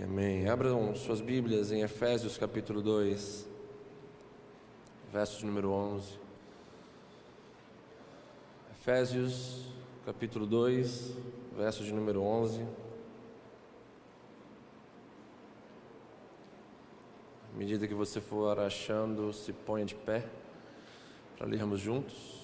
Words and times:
Amém. 0.00 0.48
Abram 0.48 0.94
suas 0.94 1.20
Bíblias 1.20 1.72
em 1.72 1.82
Efésios 1.82 2.38
capítulo 2.38 2.80
2, 2.80 3.48
verso 5.12 5.38
de 5.38 5.46
número 5.46 5.72
11. 5.72 6.16
Efésios 8.70 9.66
capítulo 10.06 10.46
2, 10.46 11.16
verso 11.56 11.82
de 11.82 11.92
número 11.92 12.22
11. 12.22 12.62
À 17.52 17.58
medida 17.58 17.88
que 17.88 17.94
você 17.94 18.20
for 18.20 18.56
achando, 18.60 19.32
se 19.32 19.52
ponha 19.52 19.84
de 19.84 19.96
pé 19.96 20.28
para 21.36 21.44
lermos 21.48 21.80
juntos. 21.80 22.37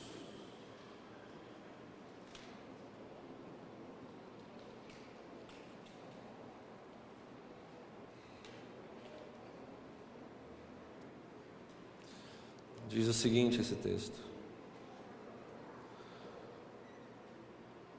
Diz 12.94 13.08
o 13.08 13.12
seguinte 13.12 13.60
esse 13.60 13.74
texto: 13.74 14.16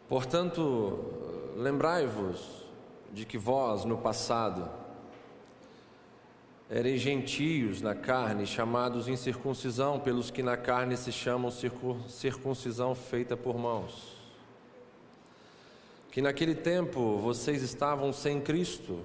Portanto, 0.07 0.97
lembrai-vos 1.57 2.63
de 3.11 3.25
que 3.25 3.37
vós, 3.37 3.83
no 3.83 3.97
passado, 3.97 4.71
ereis 6.71 7.01
gentios 7.01 7.81
na 7.81 7.93
carne, 7.93 8.45
chamados 8.45 9.09
incircuncisão, 9.09 9.99
pelos 9.99 10.31
que 10.31 10.41
na 10.41 10.55
carne 10.55 10.95
se 10.95 11.11
chamam 11.11 11.51
circuncisão 11.51 12.95
feita 12.95 13.35
por 13.35 13.57
mãos. 13.57 14.15
Que 16.09 16.21
naquele 16.21 16.55
tempo 16.55 17.17
vocês 17.17 17.61
estavam 17.61 18.13
sem 18.13 18.39
Cristo, 18.39 19.01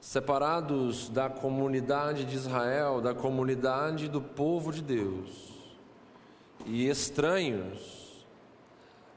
separados 0.00 1.08
da 1.08 1.28
comunidade 1.28 2.24
de 2.24 2.36
Israel, 2.36 3.00
da 3.00 3.14
comunidade 3.14 4.08
do 4.08 4.20
povo 4.20 4.72
de 4.72 4.82
Deus, 4.82 5.52
e 6.66 6.88
estranhos 6.88 8.26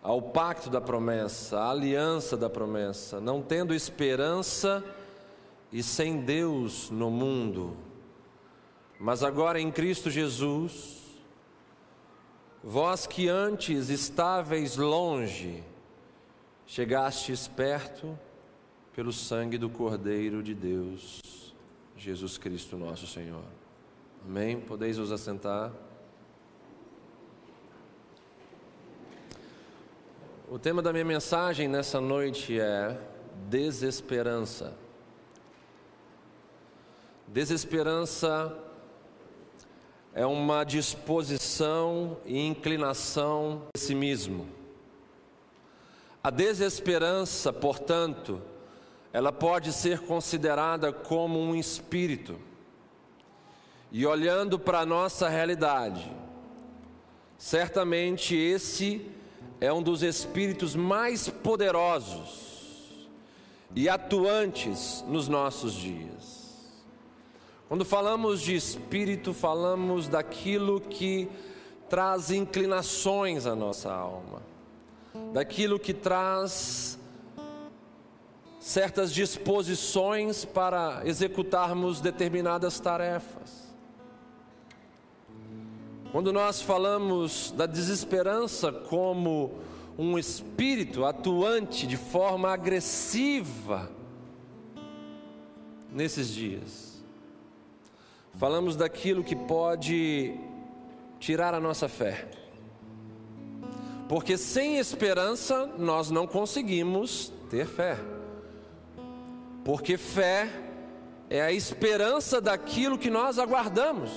ao 0.01 0.21
pacto 0.21 0.69
da 0.69 0.81
promessa, 0.81 1.59
à 1.59 1.69
aliança 1.69 2.35
da 2.35 2.49
promessa, 2.49 3.19
não 3.19 3.41
tendo 3.41 3.73
esperança 3.73 4.83
e 5.71 5.83
sem 5.83 6.21
Deus 6.21 6.89
no 6.89 7.09
mundo. 7.09 7.77
Mas 8.99 9.23
agora 9.23 9.59
em 9.59 9.71
Cristo 9.71 10.09
Jesus, 10.09 11.01
vós 12.63 13.05
que 13.05 13.29
antes 13.29 13.89
estáveis 13.89 14.75
longe, 14.75 15.63
chegastes 16.65 17.47
perto, 17.47 18.17
pelo 18.93 19.13
sangue 19.13 19.57
do 19.57 19.69
Cordeiro 19.69 20.43
de 20.43 20.53
Deus, 20.53 21.21
Jesus 21.95 22.37
Cristo 22.37 22.75
nosso 22.75 23.07
Senhor. 23.07 23.43
Amém? 24.25 24.59
Podeis 24.59 24.97
vos 24.97 25.11
assentar. 25.11 25.71
O 30.49 30.59
tema 30.59 30.81
da 30.81 30.91
minha 30.91 31.05
mensagem 31.05 31.69
nessa 31.69 32.01
noite 32.01 32.59
é 32.59 32.99
desesperança. 33.49 34.73
Desesperança 37.25 38.53
é 40.13 40.25
uma 40.25 40.65
disposição 40.65 42.17
e 42.25 42.45
inclinação 42.45 43.63
pessimismo. 43.73 44.45
A 46.21 46.29
desesperança, 46.29 47.53
portanto, 47.53 48.41
ela 49.13 49.31
pode 49.31 49.73
ser 49.73 49.99
considerada 49.99 50.91
como 50.93 51.39
um 51.39 51.55
espírito. 51.55 52.39
E 53.91 54.05
olhando 54.05 54.57
para 54.57 54.79
a 54.79 54.85
nossa 54.85 55.27
realidade, 55.27 56.09
certamente 57.37 58.35
esse 58.35 59.05
é 59.59 59.71
um 59.71 59.83
dos 59.83 60.01
espíritos 60.01 60.75
mais 60.75 61.27
poderosos 61.27 63.09
e 63.75 63.89
atuantes 63.89 65.03
nos 65.07 65.27
nossos 65.27 65.73
dias. 65.73 66.41
Quando 67.67 67.85
falamos 67.85 68.41
de 68.41 68.55
espírito, 68.55 69.33
falamos 69.33 70.07
daquilo 70.07 70.79
que 70.79 71.29
traz 71.89 72.31
inclinações 72.31 73.45
à 73.45 73.55
nossa 73.55 73.91
alma, 73.93 74.41
daquilo 75.33 75.77
que 75.77 75.93
traz 75.93 76.97
certas 78.61 79.11
disposições 79.11 80.45
para 80.45 81.01
executarmos 81.03 81.99
determinadas 81.99 82.79
tarefas. 82.79 83.75
Quando 86.11 86.31
nós 86.31 86.61
falamos 86.61 87.51
da 87.57 87.65
desesperança 87.65 88.71
como 88.71 89.55
um 89.97 90.15
espírito 90.15 91.03
atuante 91.05 91.87
de 91.87 91.97
forma 91.97 92.51
agressiva 92.51 93.91
nesses 95.91 96.29
dias, 96.29 97.03
falamos 98.35 98.75
daquilo 98.75 99.23
que 99.23 99.35
pode 99.35 100.39
tirar 101.19 101.55
a 101.55 101.59
nossa 101.59 101.89
fé. 101.89 102.29
Porque 104.07 104.37
sem 104.37 104.77
esperança 104.77 105.65
nós 105.79 106.11
não 106.11 106.27
conseguimos 106.27 107.33
ter 107.49 107.65
fé. 107.65 108.20
Porque 109.63 109.97
fé 109.97 110.49
é 111.29 111.41
a 111.41 111.51
esperança 111.51 112.41
daquilo 112.41 112.97
que 112.97 113.09
nós 113.09 113.39
aguardamos. 113.39 114.11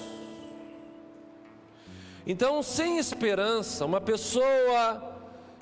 Então, 2.27 2.62
sem 2.62 2.99
esperança, 2.99 3.84
uma 3.84 4.00
pessoa 4.00 5.15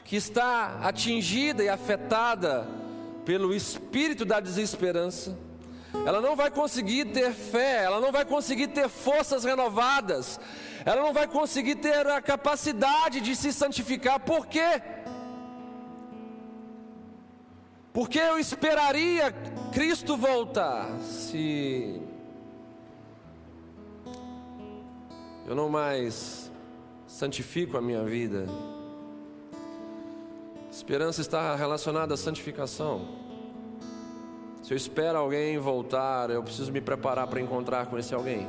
que 0.04 0.16
está 0.16 0.78
atingida 0.82 1.62
e 1.62 1.68
afetada 1.68 2.66
pelo 3.24 3.52
espírito 3.54 4.24
da 4.24 4.38
desesperança, 4.38 5.36
ela 6.06 6.20
não 6.20 6.34
vai 6.34 6.50
conseguir 6.50 7.06
ter 7.06 7.32
fé, 7.32 7.84
ela 7.84 8.00
não 8.00 8.10
vai 8.10 8.24
conseguir 8.24 8.68
ter 8.68 8.88
forças 8.88 9.44
renovadas, 9.44 10.40
ela 10.84 11.02
não 11.02 11.12
vai 11.12 11.26
conseguir 11.26 11.76
ter 11.76 12.06
a 12.06 12.20
capacidade 12.22 13.20
de 13.20 13.36
se 13.36 13.52
santificar, 13.52 14.20
por 14.20 14.46
quê? 14.46 14.80
Porque 17.92 18.18
eu 18.18 18.38
esperaria 18.38 19.30
Cristo 19.72 20.16
voltar 20.16 20.98
se 21.00 22.00
eu 25.46 25.54
não 25.54 25.68
mais 25.68 26.50
santifico 27.06 27.76
a 27.76 27.82
minha 27.82 28.02
vida. 28.04 28.46
Esperança 30.70 31.20
está 31.20 31.54
relacionada 31.54 32.14
à 32.14 32.16
santificação. 32.16 33.06
Se 34.62 34.72
eu 34.72 34.76
espero 34.76 35.18
alguém 35.18 35.58
voltar, 35.58 36.30
eu 36.30 36.42
preciso 36.42 36.72
me 36.72 36.80
preparar 36.80 37.26
para 37.26 37.40
encontrar 37.40 37.86
com 37.86 37.98
esse 37.98 38.14
alguém. 38.14 38.48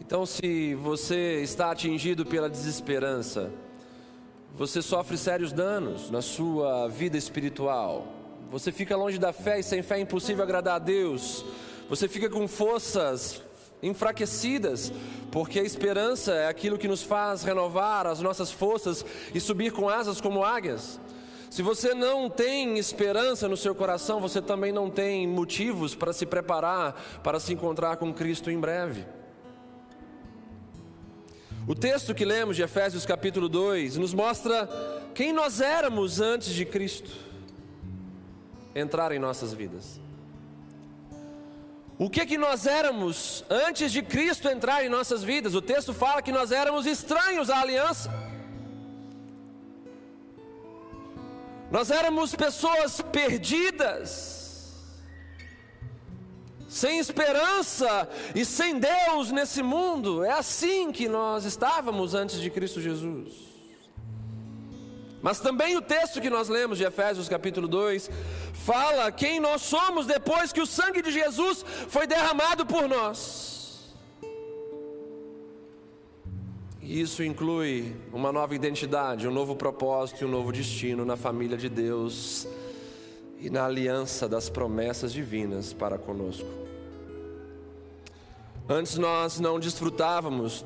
Então, 0.00 0.24
se 0.24 0.74
você 0.76 1.42
está 1.42 1.70
atingido 1.70 2.24
pela 2.24 2.48
desesperança, 2.48 3.52
você 4.54 4.82
sofre 4.82 5.16
sérios 5.16 5.52
danos 5.52 6.10
na 6.10 6.20
sua 6.20 6.88
vida 6.88 7.16
espiritual. 7.16 8.06
Você 8.50 8.70
fica 8.70 8.96
longe 8.96 9.18
da 9.18 9.32
fé 9.32 9.58
e 9.58 9.62
sem 9.62 9.82
fé 9.82 9.96
é 9.96 10.00
impossível 10.00 10.44
agradar 10.44 10.76
a 10.76 10.78
Deus. 10.78 11.44
Você 11.88 12.06
fica 12.06 12.28
com 12.28 12.46
forças 12.46 13.42
enfraquecidas, 13.82 14.92
porque 15.30 15.58
a 15.58 15.64
esperança 15.64 16.32
é 16.34 16.48
aquilo 16.48 16.78
que 16.78 16.86
nos 16.86 17.02
faz 17.02 17.42
renovar 17.42 18.06
as 18.06 18.20
nossas 18.20 18.50
forças 18.52 19.04
e 19.34 19.40
subir 19.40 19.72
com 19.72 19.88
asas 19.88 20.20
como 20.20 20.44
águias. 20.44 21.00
Se 21.50 21.62
você 21.62 21.92
não 21.92 22.30
tem 22.30 22.78
esperança 22.78 23.48
no 23.48 23.56
seu 23.56 23.74
coração, 23.74 24.20
você 24.20 24.40
também 24.40 24.72
não 24.72 24.88
tem 24.88 25.26
motivos 25.26 25.94
para 25.94 26.12
se 26.12 26.24
preparar 26.24 26.94
para 27.22 27.40
se 27.40 27.52
encontrar 27.52 27.96
com 27.96 28.12
Cristo 28.12 28.50
em 28.50 28.58
breve. 28.58 29.04
O 31.66 31.76
texto 31.76 32.12
que 32.12 32.24
lemos 32.24 32.56
de 32.56 32.62
Efésios 32.62 33.06
capítulo 33.06 33.48
2 33.48 33.96
nos 33.96 34.12
mostra 34.12 34.68
quem 35.14 35.32
nós 35.32 35.60
éramos 35.60 36.20
antes 36.20 36.52
de 36.52 36.64
Cristo 36.64 37.10
entrar 38.74 39.12
em 39.12 39.18
nossas 39.20 39.54
vidas. 39.54 40.00
O 41.96 42.10
que 42.10 42.26
que 42.26 42.36
nós 42.36 42.66
éramos 42.66 43.44
antes 43.48 43.92
de 43.92 44.02
Cristo 44.02 44.48
entrar 44.48 44.84
em 44.84 44.88
nossas 44.88 45.22
vidas? 45.22 45.54
O 45.54 45.62
texto 45.62 45.94
fala 45.94 46.20
que 46.20 46.32
nós 46.32 46.50
éramos 46.50 46.84
estranhos 46.84 47.48
à 47.48 47.60
aliança. 47.60 48.10
Nós 51.70 51.92
éramos 51.92 52.34
pessoas 52.34 53.00
perdidas 53.12 54.41
sem 56.72 56.98
esperança 56.98 58.08
e 58.34 58.46
sem 58.46 58.78
Deus 58.78 59.30
nesse 59.30 59.62
mundo. 59.62 60.24
É 60.24 60.30
assim 60.30 60.90
que 60.90 61.06
nós 61.06 61.44
estávamos 61.44 62.14
antes 62.14 62.40
de 62.40 62.48
Cristo 62.48 62.80
Jesus. 62.80 63.30
Mas 65.20 65.38
também 65.38 65.76
o 65.76 65.82
texto 65.82 66.18
que 66.18 66.30
nós 66.30 66.48
lemos 66.48 66.78
de 66.78 66.84
Efésios 66.84 67.28
capítulo 67.28 67.68
2 67.68 68.10
fala 68.54 69.12
quem 69.12 69.38
nós 69.38 69.60
somos 69.60 70.06
depois 70.06 70.50
que 70.50 70.62
o 70.62 70.66
sangue 70.66 71.02
de 71.02 71.12
Jesus 71.12 71.62
foi 71.88 72.06
derramado 72.06 72.64
por 72.64 72.88
nós. 72.88 73.92
E 76.80 77.02
isso 77.02 77.22
inclui 77.22 77.94
uma 78.10 78.32
nova 78.32 78.54
identidade, 78.54 79.28
um 79.28 79.30
novo 79.30 79.54
propósito 79.54 80.22
e 80.22 80.24
um 80.24 80.30
novo 80.30 80.50
destino 80.50 81.04
na 81.04 81.16
família 81.16 81.58
de 81.58 81.68
Deus 81.68 82.48
e 83.38 83.50
na 83.50 83.66
aliança 83.66 84.26
das 84.26 84.48
promessas 84.48 85.12
divinas 85.12 85.74
para 85.74 85.98
conosco. 85.98 86.61
Antes 88.68 88.96
nós 88.96 89.40
não 89.40 89.58
desfrutávamos 89.58 90.64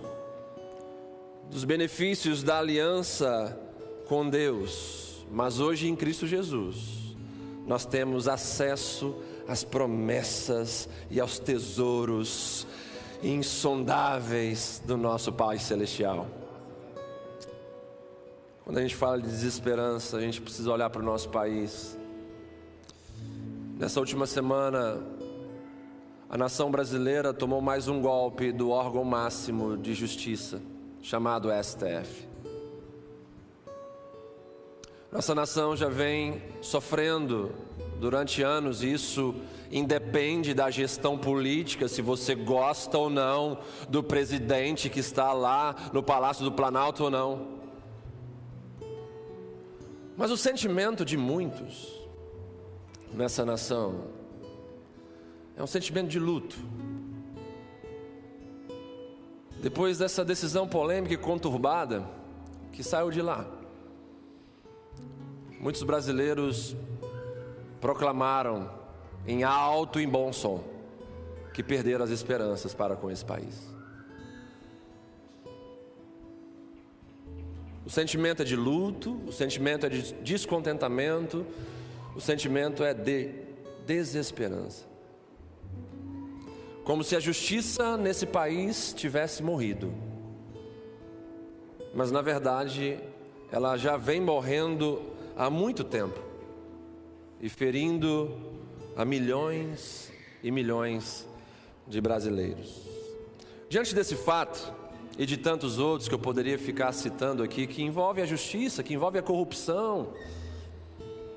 dos 1.51 1.65
benefícios 1.65 2.43
da 2.43 2.59
aliança 2.59 3.59
com 4.07 4.29
Deus, 4.29 5.27
mas 5.31 5.61
hoje 5.61 5.89
em 5.89 5.97
Cristo 5.97 6.27
Jesus 6.27 7.17
nós 7.67 7.85
temos 7.85 8.29
acesso 8.29 9.17
às 9.49 9.65
promessas 9.65 10.89
e 11.11 11.19
aos 11.19 11.39
tesouros 11.39 12.67
insondáveis 13.23 14.81
do 14.85 14.97
nosso 14.97 15.33
Pai 15.33 15.59
Celestial. 15.59 16.27
Quando 18.65 18.79
a 18.79 18.83
gente 18.83 18.95
fala 18.95 19.21
de 19.21 19.29
desesperança, 19.29 20.17
a 20.17 20.21
gente 20.21 20.41
precisa 20.41 20.71
olhar 20.71 20.91
para 20.91 21.01
o 21.01 21.05
nosso 21.05 21.29
país 21.29 21.97
Nessa 23.79 24.01
última 24.01 24.27
semana, 24.27 24.97
a 26.29 26.37
nação 26.37 26.71
brasileira 26.71 27.33
tomou 27.33 27.61
mais 27.61 27.87
um 27.87 28.01
golpe 28.01 28.51
do 28.51 28.71
órgão 28.71 29.05
máximo 29.05 29.77
de 29.77 29.95
justiça, 29.95 30.61
chamado 31.01 31.49
STF. 31.63 32.27
Nossa 35.11 35.35
nação 35.37 35.77
já 35.77 35.89
vem 35.89 36.43
sofrendo 36.61 37.53
durante 38.01 38.43
anos, 38.43 38.83
isso 38.83 39.37
independe 39.71 40.53
da 40.53 40.69
gestão 40.69 41.17
política, 41.17 41.87
se 41.87 42.03
você 42.03 42.35
gosta 42.35 42.99
ou 42.99 43.09
não 43.09 43.59
do 43.89 44.03
presidente 44.03 44.91
que 44.91 44.99
está 44.99 45.33
lá 45.33 45.77
no 45.93 46.03
Palácio 46.03 46.45
do 46.45 46.51
Planalto 46.51 47.05
ou 47.05 47.11
não. 47.11 47.57
Mas 50.17 50.33
o 50.33 50.37
sentimento 50.37 51.05
de 51.05 51.17
muitos 51.17 52.05
nessa 53.15 53.45
nação 53.45 54.16
é 55.57 55.63
um 55.63 55.67
sentimento 55.67 56.09
de 56.09 56.19
luto. 56.19 56.57
Depois 59.61 59.99
dessa 59.99 60.25
decisão 60.25 60.69
polêmica 60.69 61.15
e 61.15 61.17
conturbada 61.17 62.07
que 62.73 62.85
saiu 62.85 63.11
de 63.11 63.23
lá, 63.23 63.47
muitos 65.59 65.83
brasileiros 65.83 66.77
proclamaram 67.81 68.71
em 69.27 69.43
alto 69.43 69.99
e 69.99 70.07
bom 70.07 70.33
som 70.33 70.63
que 71.55 71.63
perderam 71.63 72.05
as 72.05 72.11
esperanças 72.11 72.75
para 72.75 72.95
com 72.95 73.11
esse 73.11 73.25
país. 73.25 73.75
O 77.85 77.89
sentimento 77.89 78.43
é 78.43 78.45
de 78.45 78.57
luto, 78.57 79.23
o 79.27 79.33
sentimento 79.33 79.87
é 79.87 79.89
de 79.89 80.13
descontentamento, 80.15 81.47
o 82.15 82.21
sentimento 82.21 82.85
é 82.85 82.93
de 82.93 83.33
desesperança. 83.87 84.96
Como 86.87 87.03
se 87.03 87.17
a 87.17 87.21
justiça 87.21 87.97
nesse 87.97 88.25
país 88.25 88.95
tivesse 88.97 89.43
morrido. 89.43 89.93
Mas 91.93 92.13
na 92.13 92.23
verdade, 92.23 93.01
ela 93.51 93.77
já 93.77 93.97
vem 93.97 94.21
morrendo 94.21 95.03
há 95.37 95.51
muito 95.51 95.83
tempo 95.83 96.21
e 97.41 97.49
ferindo 97.49 98.31
a 98.97 99.05
milhões 99.05 100.13
e 100.45 100.53
milhões 100.53 101.27
de 101.89 102.01
brasileiros. 102.01 102.83
Diante 103.69 103.93
desse 103.93 104.15
fato 104.15 104.73
e 105.19 105.27
de 105.27 105.37
tantos 105.37 105.81
outros 105.81 106.09
que 106.09 106.15
eu 106.15 106.21
poderia 106.21 106.57
ficar 106.57 106.93
citando 106.93 107.43
aqui, 107.43 107.67
que 107.67 107.83
envolve 107.83 108.23
a 108.23 108.27
justiça, 108.27 108.85
que 108.85 108.95
envolve 108.95 109.19
a 109.19 109.23
corrupção, 109.23 110.13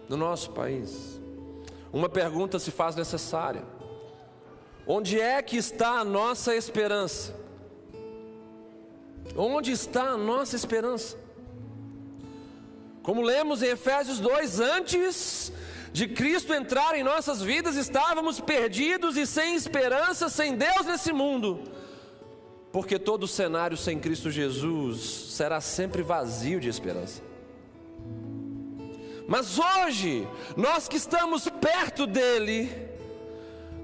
no 0.07 0.15
nosso 0.15 0.51
país. 0.51 1.19
Uma 1.91 2.07
pergunta 2.07 2.59
se 2.59 2.69
faz 2.69 2.95
necessária: 2.95 3.63
onde 4.91 5.21
é 5.21 5.39
que 5.43 5.55
está 5.55 5.99
a 5.99 6.03
nossa 6.03 6.55
esperança? 6.55 7.35
Onde 9.37 9.71
está 9.71 10.01
a 10.01 10.17
nossa 10.17 10.55
esperança? 10.55 11.15
Como 13.03 13.21
lemos 13.21 13.61
em 13.61 13.67
Efésios 13.67 14.19
2, 14.19 14.59
antes 14.59 15.53
de 15.93 16.07
Cristo 16.07 16.55
entrar 16.55 16.95
em 16.95 17.03
nossas 17.03 17.39
vidas, 17.39 17.75
estávamos 17.75 18.39
perdidos 18.39 19.15
e 19.15 19.27
sem 19.27 19.53
esperança, 19.53 20.27
sem 20.27 20.55
Deus 20.55 20.87
nesse 20.87 21.13
mundo, 21.13 21.61
porque 22.71 22.97
todo 22.97 23.27
cenário 23.27 23.77
sem 23.77 23.99
Cristo 23.99 24.31
Jesus 24.31 25.01
será 25.37 25.61
sempre 25.61 26.01
vazio 26.01 26.59
de 26.59 26.67
esperança. 26.67 27.21
Mas 29.27 29.59
hoje, 29.59 30.27
nós 30.57 30.87
que 30.87 30.97
estamos 30.97 31.47
perto 31.47 32.07
dEle, 32.07 32.88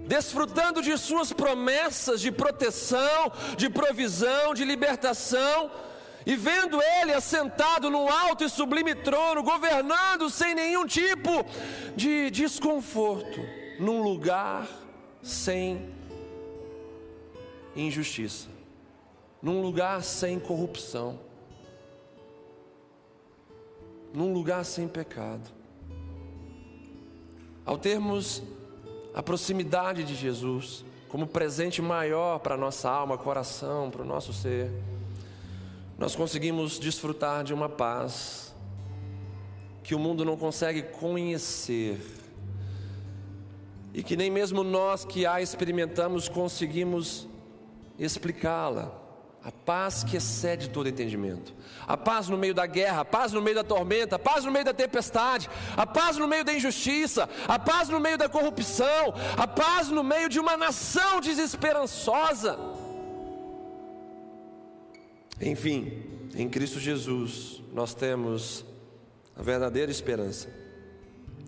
desfrutando 0.08 0.82
de 0.82 0.98
Suas 0.98 1.34
promessas 1.34 2.22
de 2.22 2.32
proteção, 2.32 3.32
de 3.58 3.70
provisão, 3.70 4.54
de 4.54 4.64
libertação, 4.64 5.72
e 6.26 6.36
vendo 6.36 6.82
Ele 6.82 7.14
assentado 7.14 7.90
num 7.90 8.10
alto 8.10 8.44
e 8.44 8.50
sublime 8.50 8.96
trono, 8.96 9.44
governando 9.44 10.30
sem 10.30 10.56
nenhum 10.56 10.86
tipo 10.86 11.46
de 11.96 12.32
desconforto, 12.32 13.40
num 13.80 14.02
lugar 14.02 14.68
sem 15.22 15.94
injustiça, 17.76 18.48
num 19.42 19.62
lugar 19.62 20.04
sem 20.04 20.40
corrupção 20.40 21.20
num 24.16 24.32
lugar 24.32 24.64
sem 24.64 24.88
pecado. 24.88 25.52
Ao 27.66 27.78
termos 27.78 28.42
a 29.16 29.24
proximidade 29.24 30.04
de 30.04 30.14
Jesus 30.14 30.84
como 31.08 31.26
presente 31.26 31.82
maior 31.82 32.40
para 32.40 32.56
a 32.56 32.58
nossa 32.58 32.90
alma, 32.90 33.18
coração, 33.18 33.90
para 33.90 34.02
o 34.02 34.06
nosso 34.06 34.34
ser, 34.34 34.70
nós 35.98 36.14
conseguimos 36.14 36.78
desfrutar 36.78 37.42
de 37.42 37.54
uma 37.54 37.70
paz 37.70 38.54
que 39.82 39.96
o 39.96 40.00
mundo 40.00 40.26
não 40.26 40.36
consegue 40.36 40.82
conhecer 40.82 41.98
e 43.94 44.04
que 44.04 44.18
nem 44.18 44.30
mesmo 44.30 44.66
nós 44.66 45.06
que 45.06 45.26
a 45.26 45.42
experimentamos 45.42 46.28
conseguimos 46.28 47.26
explicá-la. 47.98 49.05
A 49.46 49.52
paz 49.52 50.04
que 50.04 50.18
excede 50.18 50.72
todo 50.72 50.90
entendimento. 50.90 51.54
A 51.88 51.96
paz 51.96 52.28
no 52.28 52.36
meio 52.36 52.56
da 52.56 52.66
guerra, 52.66 53.02
a 53.02 53.06
paz 53.06 53.32
no 53.32 53.40
meio 53.40 53.56
da 53.56 53.64
tormenta, 53.64 54.16
a 54.16 54.20
paz 54.20 54.44
no 54.44 54.52
meio 54.52 54.66
da 54.66 54.74
tempestade, 54.74 55.48
a 55.78 55.86
paz 55.86 56.18
no 56.18 56.28
meio 56.28 56.44
da 56.44 56.52
injustiça, 56.52 57.30
a 57.48 57.60
paz 57.60 57.88
no 57.88 58.00
meio 58.00 58.18
da 58.18 58.28
corrupção, 58.28 59.14
a 59.38 59.46
paz 59.46 59.90
no 59.90 60.04
meio 60.04 60.28
de 60.30 60.40
uma 60.40 60.58
nação 60.58 61.22
desesperançosa. 61.22 62.58
Enfim, 65.40 66.04
em 66.34 66.50
Cristo 66.50 66.80
Jesus 66.80 67.62
nós 67.72 67.94
temos 67.94 68.66
a 69.36 69.44
verdadeira 69.44 69.92
esperança 69.92 70.50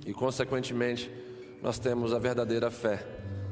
e, 0.06 0.14
consequentemente, 0.14 1.12
nós 1.64 1.80
temos 1.80 2.14
a 2.14 2.20
verdadeira 2.20 2.70
fé, 2.70 3.04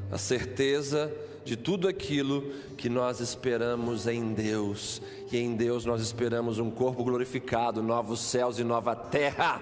a 0.08 0.18
certeza 0.18 1.08
de 1.08 1.35
tudo 1.54 1.86
aquilo 1.86 2.50
que 2.78 2.88
nós 2.88 3.20
esperamos 3.20 4.06
em 4.06 4.32
Deus. 4.32 5.02
E 5.30 5.36
em 5.36 5.54
Deus 5.54 5.84
nós 5.84 6.00
esperamos 6.00 6.58
um 6.58 6.70
corpo 6.70 7.04
glorificado, 7.04 7.82
novos 7.82 8.20
céus 8.20 8.58
e 8.58 8.64
nova 8.64 8.96
terra. 8.96 9.60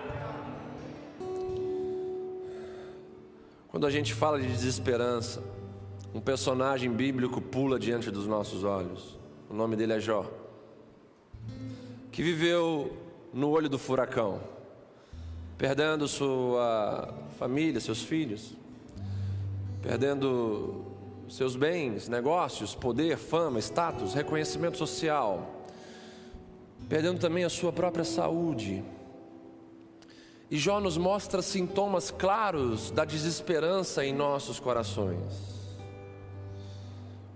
Quando 3.69 3.89
a 3.89 3.91
gente 3.91 4.15
fala 4.15 4.41
de 4.41 4.47
desesperança, 4.47 5.43
um 6.15 6.21
personagem 6.21 6.93
bíblico 6.93 7.41
pula 7.41 7.77
diante 7.77 8.09
dos 8.09 8.25
nossos 8.25 8.63
olhos. 8.63 9.19
O 9.51 9.55
nome 9.55 9.75
dele 9.75 9.95
é 9.95 9.99
Jó, 10.01 10.31
que 12.13 12.23
viveu 12.23 12.97
no 13.33 13.51
olho 13.51 13.69
do 13.69 13.81
furacão, 13.81 14.41
perdendo 15.59 16.07
sua 16.07 17.13
família, 17.37 17.81
seus 17.81 18.01
filhos, 18.01 18.55
perdendo 19.83 20.84
seus 21.29 21.57
bens, 21.57 22.09
negócios, 22.09 22.75
poder, 22.75 23.17
fama, 23.17 23.59
status, 23.59 24.15
reconhecimento 24.15 24.77
social, 24.77 25.65
perdendo 26.89 27.19
também 27.19 27.45
a 27.45 27.49
sua 27.49 27.73
própria 27.73 28.05
saúde. 28.05 28.85
E 30.51 30.57
Jó 30.57 30.81
nos 30.81 30.97
mostra 30.97 31.43
sintomas 31.43 32.11
claros 32.11 32.91
da 32.91 33.05
desesperança 33.05 34.05
em 34.05 34.13
nossos 34.13 34.61
corações. 34.61 35.55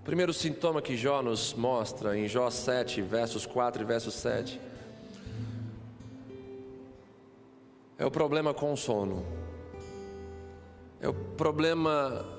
O 0.01 0.05
primeiro 0.05 0.33
sintoma 0.33 0.81
que 0.81 0.95
Jó 0.95 1.21
nos 1.21 1.53
mostra 1.53 2.17
em 2.17 2.27
Jó 2.27 2.49
7, 2.49 3.01
versos 3.01 3.45
4 3.45 3.81
e 3.81 3.85
verso 3.85 4.11
7, 4.11 4.59
é 7.97 8.05
o 8.05 8.11
problema 8.11 8.53
com 8.53 8.71
o 8.71 8.77
sono. 8.77 9.25
é 11.01 11.07
o 11.07 11.13
problema 11.13 12.38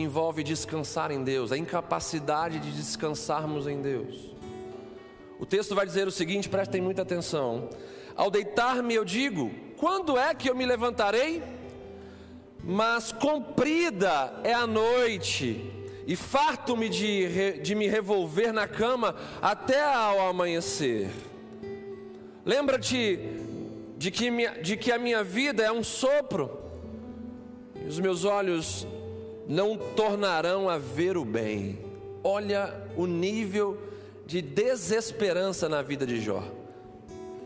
envolve 0.00 0.42
descansar 0.42 1.10
em 1.10 1.22
Deus, 1.24 1.52
a 1.52 1.56
incapacidade 1.56 2.58
de 2.58 2.70
descansarmos 2.70 3.66
em 3.66 3.80
Deus. 3.80 4.34
O 5.38 5.46
texto 5.46 5.74
vai 5.74 5.86
dizer 5.86 6.08
o 6.08 6.10
seguinte, 6.10 6.48
prestem 6.48 6.80
muita 6.80 7.02
atenção. 7.02 7.68
Ao 8.16 8.30
deitar-me, 8.30 8.94
eu 8.94 9.04
digo: 9.04 9.50
quando 9.76 10.18
é 10.18 10.34
que 10.34 10.50
eu 10.50 10.54
me 10.54 10.66
levantarei? 10.66 11.42
Mas 12.62 13.12
comprida 13.12 14.40
é 14.42 14.52
a 14.52 14.66
noite, 14.66 15.72
e 16.06 16.16
farto-me 16.16 16.88
de, 16.88 17.60
de 17.60 17.74
me 17.74 17.86
revolver 17.86 18.52
na 18.52 18.66
cama 18.66 19.14
até 19.40 19.82
ao 19.82 20.28
amanhecer. 20.28 21.08
Lembra-te 22.44 23.18
de 23.96 24.10
que, 24.10 24.30
de 24.60 24.76
que 24.76 24.90
a 24.90 24.98
minha 24.98 25.22
vida 25.22 25.62
é 25.62 25.70
um 25.70 25.84
sopro, 25.84 26.50
e 27.80 27.86
os 27.86 28.00
meus 28.00 28.24
olhos 28.24 28.86
não 29.48 29.76
tornarão 29.76 30.68
a 30.68 30.76
ver 30.76 31.16
o 31.16 31.24
bem. 31.24 31.78
Olha 32.22 32.86
o 32.96 33.06
nível 33.06 33.78
de 34.26 34.42
desesperança 34.42 35.68
na 35.68 35.80
vida 35.80 36.06
de 36.06 36.20
Jó. 36.20 36.44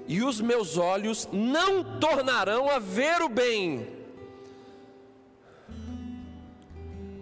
E 0.09 0.21
os 0.23 0.41
meus 0.41 0.77
olhos 0.77 1.29
não 1.33 2.01
tornarão 2.01 2.69
a 2.69 2.81
ver 2.81 3.23
o 3.23 3.29
bem. 3.29 3.87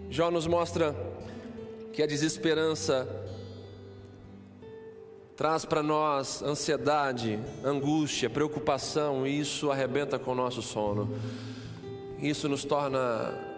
Jó 0.09 0.31
nos 0.31 0.47
mostra 0.47 0.95
que 1.93 2.01
a 2.01 2.07
desesperança 2.07 3.07
traz 5.37 5.63
para 5.63 5.83
nós 5.83 6.41
ansiedade, 6.41 7.39
angústia, 7.63 8.29
preocupação, 8.29 9.25
e 9.27 9.39
isso 9.39 9.71
arrebenta 9.71 10.17
com 10.17 10.31
o 10.31 10.35
nosso 10.35 10.61
sono. 10.61 11.15
Isso 12.19 12.49
nos 12.49 12.65
torna 12.65 13.50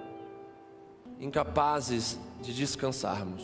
incapazes 1.23 2.19
de 2.41 2.53
descansarmos. 2.53 3.43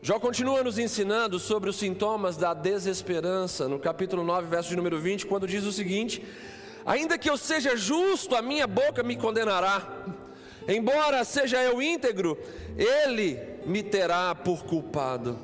Jó 0.00 0.18
continua 0.18 0.64
nos 0.64 0.78
ensinando 0.78 1.38
sobre 1.38 1.70
os 1.70 1.76
sintomas 1.76 2.36
da 2.36 2.52
desesperança, 2.52 3.68
no 3.68 3.78
capítulo 3.78 4.24
9, 4.24 4.48
verso 4.48 4.70
de 4.70 4.76
número 4.76 4.98
20, 4.98 5.26
quando 5.26 5.46
diz 5.46 5.64
o 5.64 5.70
seguinte: 5.70 6.24
Ainda 6.84 7.16
que 7.16 7.30
eu 7.30 7.36
seja 7.36 7.76
justo, 7.76 8.34
a 8.34 8.42
minha 8.42 8.66
boca 8.66 9.04
me 9.04 9.16
condenará. 9.16 10.04
Embora 10.66 11.22
seja 11.24 11.62
eu 11.62 11.80
íntegro, 11.80 12.36
ele 12.76 13.38
me 13.64 13.82
terá 13.82 14.34
por 14.34 14.64
culpado 14.64 15.38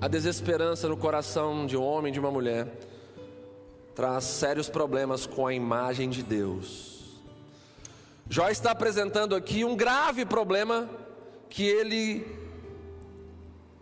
a 0.00 0.08
desesperança 0.08 0.88
no 0.88 0.96
coração 0.96 1.66
de 1.66 1.76
um 1.76 1.82
homem 1.82 2.10
e 2.10 2.12
de 2.12 2.20
uma 2.20 2.30
mulher 2.30 2.68
traz 3.94 4.24
sérios 4.24 4.68
problemas 4.68 5.24
com 5.24 5.46
a 5.46 5.54
imagem 5.54 6.10
de 6.10 6.22
Deus. 6.22 6.95
Jó 8.28 8.48
está 8.48 8.72
apresentando 8.72 9.36
aqui 9.36 9.64
um 9.64 9.76
grave 9.76 10.24
problema 10.24 10.90
que 11.48 11.64
ele 11.64 12.26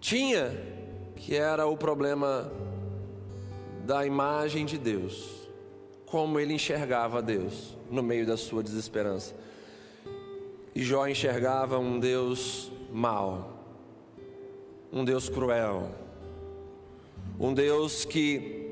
tinha, 0.00 0.52
que 1.16 1.34
era 1.34 1.66
o 1.66 1.76
problema 1.76 2.52
da 3.86 4.04
imagem 4.04 4.66
de 4.66 4.76
Deus, 4.76 5.48
como 6.04 6.38
ele 6.38 6.52
enxergava 6.52 7.22
Deus 7.22 7.76
no 7.90 8.02
meio 8.02 8.26
da 8.26 8.36
sua 8.36 8.62
desesperança. 8.62 9.34
E 10.74 10.82
Jó 10.82 11.06
enxergava 11.06 11.78
um 11.78 11.98
Deus 11.98 12.70
mau, 12.92 13.50
um 14.92 15.04
Deus 15.04 15.28
cruel, 15.30 15.90
um 17.40 17.54
Deus 17.54 18.04
que 18.04 18.62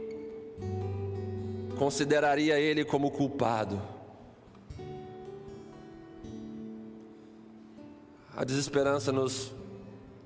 consideraria 1.78 2.60
ele 2.60 2.84
como 2.84 3.10
culpado. 3.10 3.80
A 8.34 8.44
desesperança 8.44 9.12
nos 9.12 9.52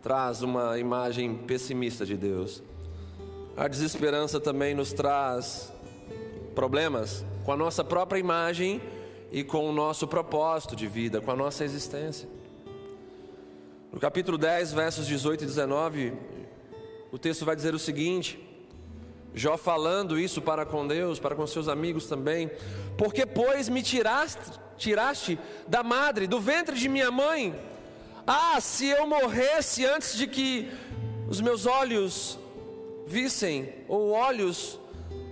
traz 0.00 0.40
uma 0.40 0.78
imagem 0.78 1.34
pessimista 1.38 2.06
de 2.06 2.16
Deus. 2.16 2.62
A 3.56 3.66
desesperança 3.66 4.38
também 4.38 4.76
nos 4.76 4.92
traz 4.92 5.72
problemas 6.54 7.24
com 7.44 7.50
a 7.50 7.56
nossa 7.56 7.82
própria 7.82 8.20
imagem 8.20 8.80
e 9.32 9.42
com 9.42 9.68
o 9.68 9.72
nosso 9.72 10.06
propósito 10.06 10.76
de 10.76 10.86
vida, 10.86 11.20
com 11.20 11.32
a 11.32 11.36
nossa 11.36 11.64
existência. 11.64 12.28
No 13.92 13.98
capítulo 13.98 14.38
10, 14.38 14.72
versos 14.72 15.04
18 15.04 15.42
e 15.42 15.46
19, 15.46 16.12
o 17.10 17.18
texto 17.18 17.44
vai 17.44 17.56
dizer 17.56 17.74
o 17.74 17.78
seguinte: 17.78 18.38
Jó 19.34 19.56
falando 19.56 20.16
isso 20.16 20.40
para 20.40 20.64
com 20.64 20.86
Deus, 20.86 21.18
para 21.18 21.34
com 21.34 21.44
seus 21.44 21.66
amigos 21.66 22.06
também, 22.06 22.52
porque 22.96 23.26
pois 23.26 23.68
me 23.68 23.82
tiraste, 23.82 24.60
tiraste 24.76 25.36
da 25.66 25.82
madre, 25.82 26.28
do 26.28 26.38
ventre 26.38 26.78
de 26.78 26.88
minha 26.88 27.10
mãe. 27.10 27.52
Ah, 28.26 28.60
se 28.60 28.88
eu 28.88 29.06
morresse 29.06 29.84
antes 29.84 30.16
de 30.16 30.26
que 30.26 30.68
os 31.28 31.40
meus 31.40 31.64
olhos 31.64 32.36
vissem, 33.06 33.72
ou 33.86 34.10
olhos 34.10 34.80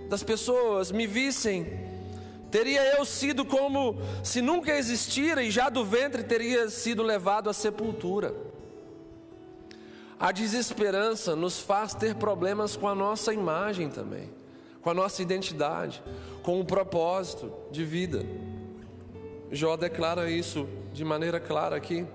das 0.09 0.23
pessoas 0.23 0.93
me 0.93 1.05
vissem, 1.05 1.85
teria 2.49 2.95
eu 2.95 3.03
sido 3.03 3.43
como 3.43 3.97
se 4.23 4.41
nunca 4.41 4.77
existira 4.77 5.43
e 5.43 5.51
já 5.51 5.67
do 5.67 5.83
ventre 5.83 6.23
teria 6.23 6.69
sido 6.69 7.03
levado 7.03 7.49
à 7.49 7.53
sepultura. 7.53 8.33
A 10.17 10.31
desesperança 10.31 11.35
nos 11.35 11.59
faz 11.59 11.93
ter 11.93 12.15
problemas 12.15 12.77
com 12.77 12.87
a 12.87 12.95
nossa 12.95 13.33
imagem 13.33 13.89
também, 13.89 14.29
com 14.81 14.89
a 14.89 14.93
nossa 14.93 15.21
identidade, 15.21 16.01
com 16.41 16.61
o 16.61 16.65
propósito 16.65 17.51
de 17.69 17.83
vida. 17.83 18.25
Jó 19.51 19.75
declara 19.75 20.29
isso 20.29 20.65
de 20.93 21.03
maneira 21.03 21.41
clara 21.41 21.75
aqui. 21.75 22.07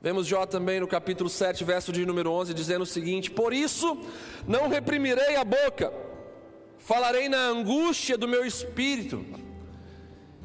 Vemos 0.00 0.28
Jó 0.28 0.46
também 0.46 0.78
no 0.78 0.86
capítulo 0.86 1.28
7, 1.28 1.64
verso 1.64 1.90
de 1.90 2.06
número 2.06 2.30
11, 2.30 2.54
dizendo 2.54 2.82
o 2.82 2.86
seguinte: 2.86 3.30
Por 3.30 3.52
isso 3.52 3.98
não 4.46 4.68
reprimirei 4.68 5.34
a 5.34 5.44
boca, 5.44 5.92
falarei 6.78 7.28
na 7.28 7.48
angústia 7.48 8.16
do 8.16 8.28
meu 8.28 8.44
espírito, 8.44 9.24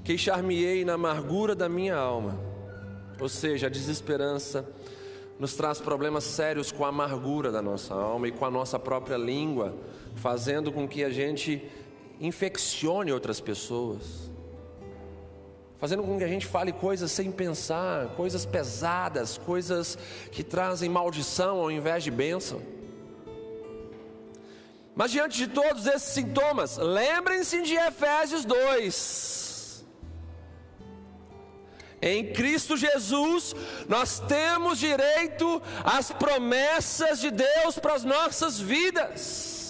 queixar-me-ei 0.04 0.84
na 0.84 0.94
amargura 0.94 1.54
da 1.54 1.70
minha 1.70 1.96
alma. 1.96 2.40
Ou 3.20 3.30
seja, 3.30 3.68
a 3.68 3.70
desesperança 3.70 4.68
nos 5.38 5.54
traz 5.54 5.80
problemas 5.80 6.24
sérios 6.24 6.72
com 6.72 6.84
a 6.84 6.90
amargura 6.90 7.52
da 7.52 7.62
nossa 7.62 7.94
alma 7.94 8.28
e 8.28 8.32
com 8.32 8.46
a 8.46 8.52
nossa 8.52 8.80
própria 8.80 9.18
língua, 9.18 9.76
fazendo 10.16 10.72
com 10.72 10.88
que 10.88 11.04
a 11.04 11.12
gente 11.12 11.62
infeccione 12.20 13.12
outras 13.12 13.40
pessoas, 13.40 14.32
fazendo 15.84 16.04
com 16.04 16.18
que 16.18 16.24
a 16.24 16.30
gente 16.30 16.48
fale 16.48 16.72
coisas 16.72 17.12
sem 17.12 17.30
pensar, 17.30 18.08
coisas 18.16 18.46
pesadas, 18.46 19.38
coisas 19.38 19.98
que 20.32 20.42
trazem 20.42 20.90
maldição 20.90 21.60
ao 21.60 21.70
invés 21.70 22.06
de 22.06 22.10
bênção. 22.10 22.62
Mas 24.96 25.12
diante 25.12 25.38
de 25.38 25.48
todos 25.48 25.86
esses 25.86 26.08
sintomas, 26.08 26.78
lembrem-se 26.78 27.64
de 27.64 27.76
Efésios 27.76 28.46
2. 28.46 29.84
Em 32.02 32.32
Cristo 32.32 32.78
Jesus, 32.78 33.54
nós 33.90 34.22
temos 34.22 34.80
direito 34.80 35.62
às 35.84 36.14
promessas 36.14 37.20
de 37.20 37.30
Deus 37.30 37.78
para 37.78 37.96
as 37.96 38.06
nossas 38.06 38.58
vidas. 38.58 39.63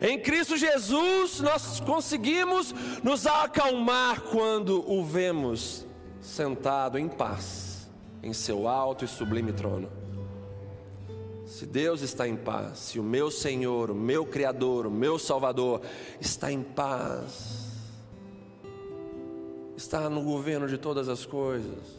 Em 0.00 0.20
Cristo 0.20 0.56
Jesus, 0.56 1.40
nós 1.40 1.80
conseguimos 1.80 2.74
nos 3.02 3.26
acalmar 3.26 4.22
quando 4.22 4.84
o 4.90 5.04
vemos 5.04 5.86
sentado 6.20 6.98
em 6.98 7.08
paz 7.08 7.68
em 8.22 8.32
seu 8.32 8.68
alto 8.68 9.04
e 9.04 9.08
sublime 9.08 9.52
trono. 9.52 9.88
Se 11.46 11.64
Deus 11.64 12.02
está 12.02 12.28
em 12.28 12.36
paz, 12.36 12.78
se 12.78 13.00
o 13.00 13.02
meu 13.02 13.30
Senhor, 13.30 13.90
o 13.90 13.94
meu 13.94 14.26
Criador, 14.26 14.86
o 14.86 14.90
meu 14.90 15.18
Salvador 15.18 15.80
está 16.20 16.52
em 16.52 16.62
paz, 16.62 17.68
está 19.76 20.10
no 20.10 20.22
governo 20.22 20.68
de 20.68 20.76
todas 20.76 21.08
as 21.08 21.24
coisas. 21.24 21.98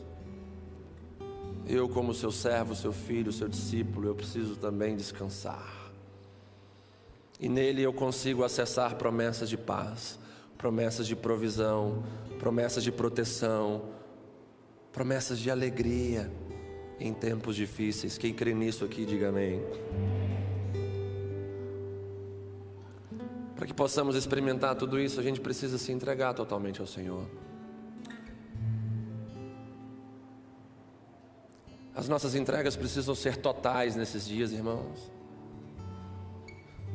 Eu, 1.68 1.90
como 1.90 2.14
seu 2.14 2.32
servo, 2.32 2.76
seu 2.76 2.92
filho, 2.92 3.32
seu 3.32 3.48
discípulo, 3.48 4.08
eu 4.08 4.16
preciso 4.16 4.56
também 4.56 4.96
descansar. 4.96 5.79
E 7.40 7.48
nele 7.48 7.82
eu 7.82 7.94
consigo 7.94 8.44
acessar 8.44 8.96
promessas 8.96 9.50
de 9.50 9.58
paz, 9.58 10.20
promessas 10.58 11.08
de 11.08 11.16
provisão, 11.16 12.04
promessas 12.38 12.84
de 12.84 12.92
proteção, 12.92 13.84
promessas 14.92 15.40
de 15.40 15.50
alegria 15.50 16.30
em 17.00 17.14
tempos 17.14 17.56
difíceis. 17.56 18.18
Quem 18.18 18.34
crê 18.34 18.54
nisso 18.54 18.84
aqui, 18.84 19.06
diga 19.06 19.30
amém. 19.30 19.62
Para 23.56 23.66
que 23.66 23.74
possamos 23.74 24.16
experimentar 24.16 24.76
tudo 24.76 25.00
isso, 25.00 25.20
a 25.20 25.24
gente 25.24 25.40
precisa 25.40 25.78
se 25.78 25.94
entregar 25.94 26.34
totalmente 26.34 26.82
ao 26.82 26.88
Senhor. 26.88 27.26
As 31.96 32.08
nossas 32.08 32.36
entregas 32.36 32.76
precisam 32.76 33.16
ser 33.16 33.38
totais 33.38 33.96
nesses 33.96 34.26
dias, 34.26 34.52
irmãos. 34.52 35.19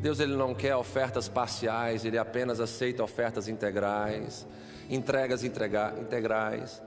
Deus 0.00 0.20
ele 0.20 0.36
não 0.36 0.54
quer 0.54 0.76
ofertas 0.76 1.28
parciais, 1.28 2.04
ele 2.04 2.18
apenas 2.18 2.60
aceita 2.60 3.02
ofertas 3.02 3.48
integrais, 3.48 4.46
entregas 4.88 5.44
integra 5.44 5.94
integrais. 6.00 6.82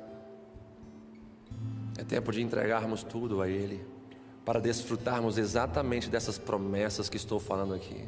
É 1.97 2.03
tempo 2.03 2.31
de 2.31 2.43
entregarmos 2.43 3.01
tudo 3.01 3.41
a 3.41 3.49
Ele, 3.49 3.83
para 4.45 4.59
desfrutarmos 4.59 5.37
exatamente 5.37 6.09
dessas 6.09 6.37
promessas 6.37 7.09
que 7.09 7.17
estou 7.17 7.39
falando 7.39 7.73
aqui. 7.73 8.07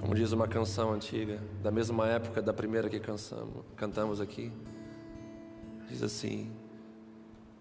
Como 0.00 0.14
diz 0.14 0.32
uma 0.32 0.48
canção 0.48 0.92
antiga, 0.92 1.40
da 1.62 1.70
mesma 1.70 2.08
época 2.08 2.42
da 2.42 2.52
primeira 2.52 2.88
que 2.88 2.98
cansamos, 2.98 3.64
cantamos 3.76 4.20
aqui, 4.20 4.52
diz 5.88 6.02
assim: 6.02 6.50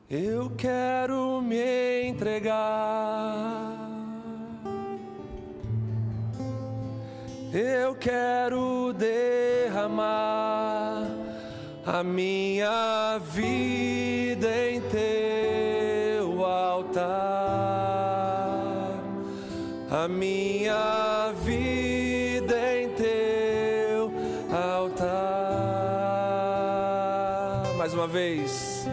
Eu 0.09 0.51
quero 0.55 1.41
me 1.41 2.03
entregar 2.03 3.86
eu 7.53 7.95
quero 7.95 8.93
derramar 8.93 10.07
a 11.85 12.03
minha 12.03 13.19
vida 13.19 14.69
em 14.69 14.81
teu 14.81 16.43
altar, 16.43 17.07
a 19.89 20.07
minha 20.09 21.31
vida 21.43 22.75
em 22.75 22.89
teu 22.89 24.11
altar. 24.51 25.07
Mais 27.77 27.93
uma 27.93 28.07
vez. 28.07 28.85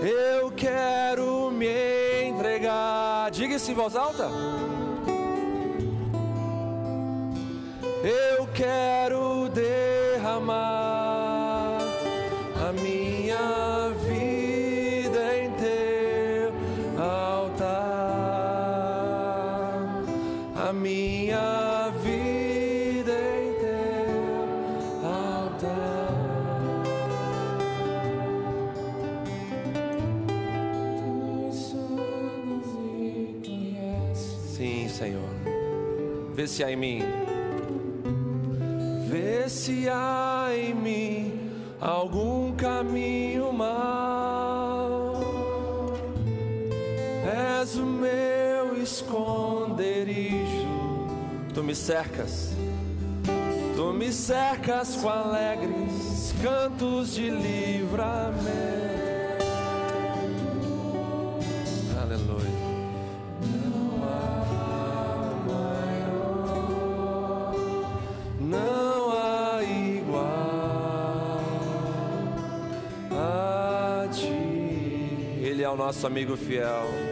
Eu 0.00 0.52
quero 0.52 1.50
me 1.50 2.22
entregar. 2.28 3.32
Diga 3.32 3.56
isso 3.56 3.72
em 3.72 3.74
voz 3.74 3.96
alta. 3.96 4.30
Eu 8.08 8.46
quero 8.54 9.50
derramar 9.50 10.56
a 12.66 12.72
minha 12.72 13.90
vida 14.08 15.36
em 15.36 15.50
teu 15.52 16.54
altar, 16.98 17.68
a 20.56 20.72
minha 20.72 21.90
vida 22.02 23.12
em 23.12 23.52
teu 23.60 24.24
altar. 25.04 26.14
Sim, 34.56 34.88
Senhor, 34.88 35.28
vê 36.34 36.46
se 36.46 36.64
há 36.64 36.72
em 36.72 36.76
mim 36.76 37.27
se 39.68 39.86
há 39.86 40.48
em 40.50 40.72
mim 40.72 41.50
algum 41.78 42.56
caminho 42.56 43.52
mau. 43.52 45.20
És 47.60 47.76
o 47.76 47.84
meu 47.84 48.80
esconderijo, 48.82 50.66
tu 51.52 51.62
me 51.62 51.74
cercas, 51.74 52.54
tu 53.76 53.92
me 53.92 54.10
cercas 54.10 54.96
com 54.96 55.10
alegres 55.10 56.32
cantos 56.42 57.12
de 57.12 57.28
livramento. 57.28 58.37
Nosso 75.88 76.06
amigo 76.06 76.36
fiel. 76.36 77.07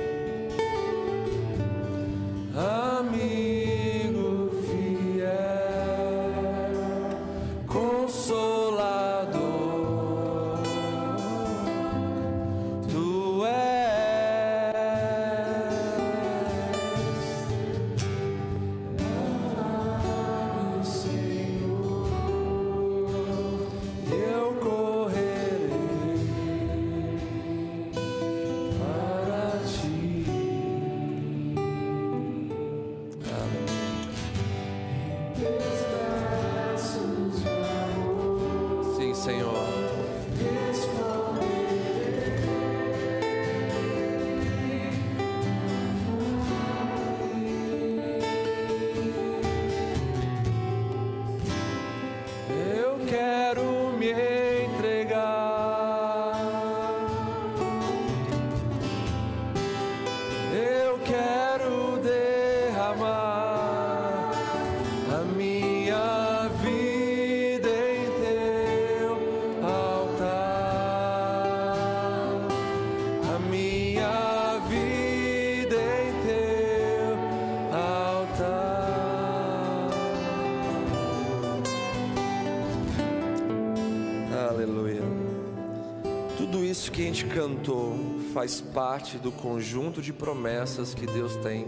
Cantou 87.28 87.94
faz 88.32 88.59
parte 88.59 89.18
do 89.18 89.30
conjunto 89.30 90.00
de 90.00 90.14
promessas 90.14 90.94
que 90.94 91.04
Deus 91.04 91.37
tem 91.37 91.66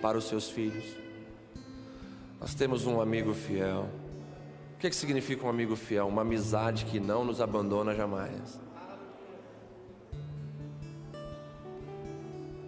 para 0.00 0.16
os 0.16 0.24
seus 0.24 0.48
filhos. 0.48 0.96
Nós 2.40 2.54
temos 2.54 2.86
um 2.86 2.98
amigo 2.98 3.34
fiel. 3.34 3.86
O 4.74 4.78
que, 4.78 4.86
é 4.86 4.90
que 4.90 4.96
significa 4.96 5.44
um 5.44 5.50
amigo 5.50 5.76
fiel? 5.76 6.08
Uma 6.08 6.22
amizade 6.22 6.86
que 6.86 6.98
não 6.98 7.22
nos 7.22 7.42
abandona 7.42 7.94
jamais. 7.94 8.58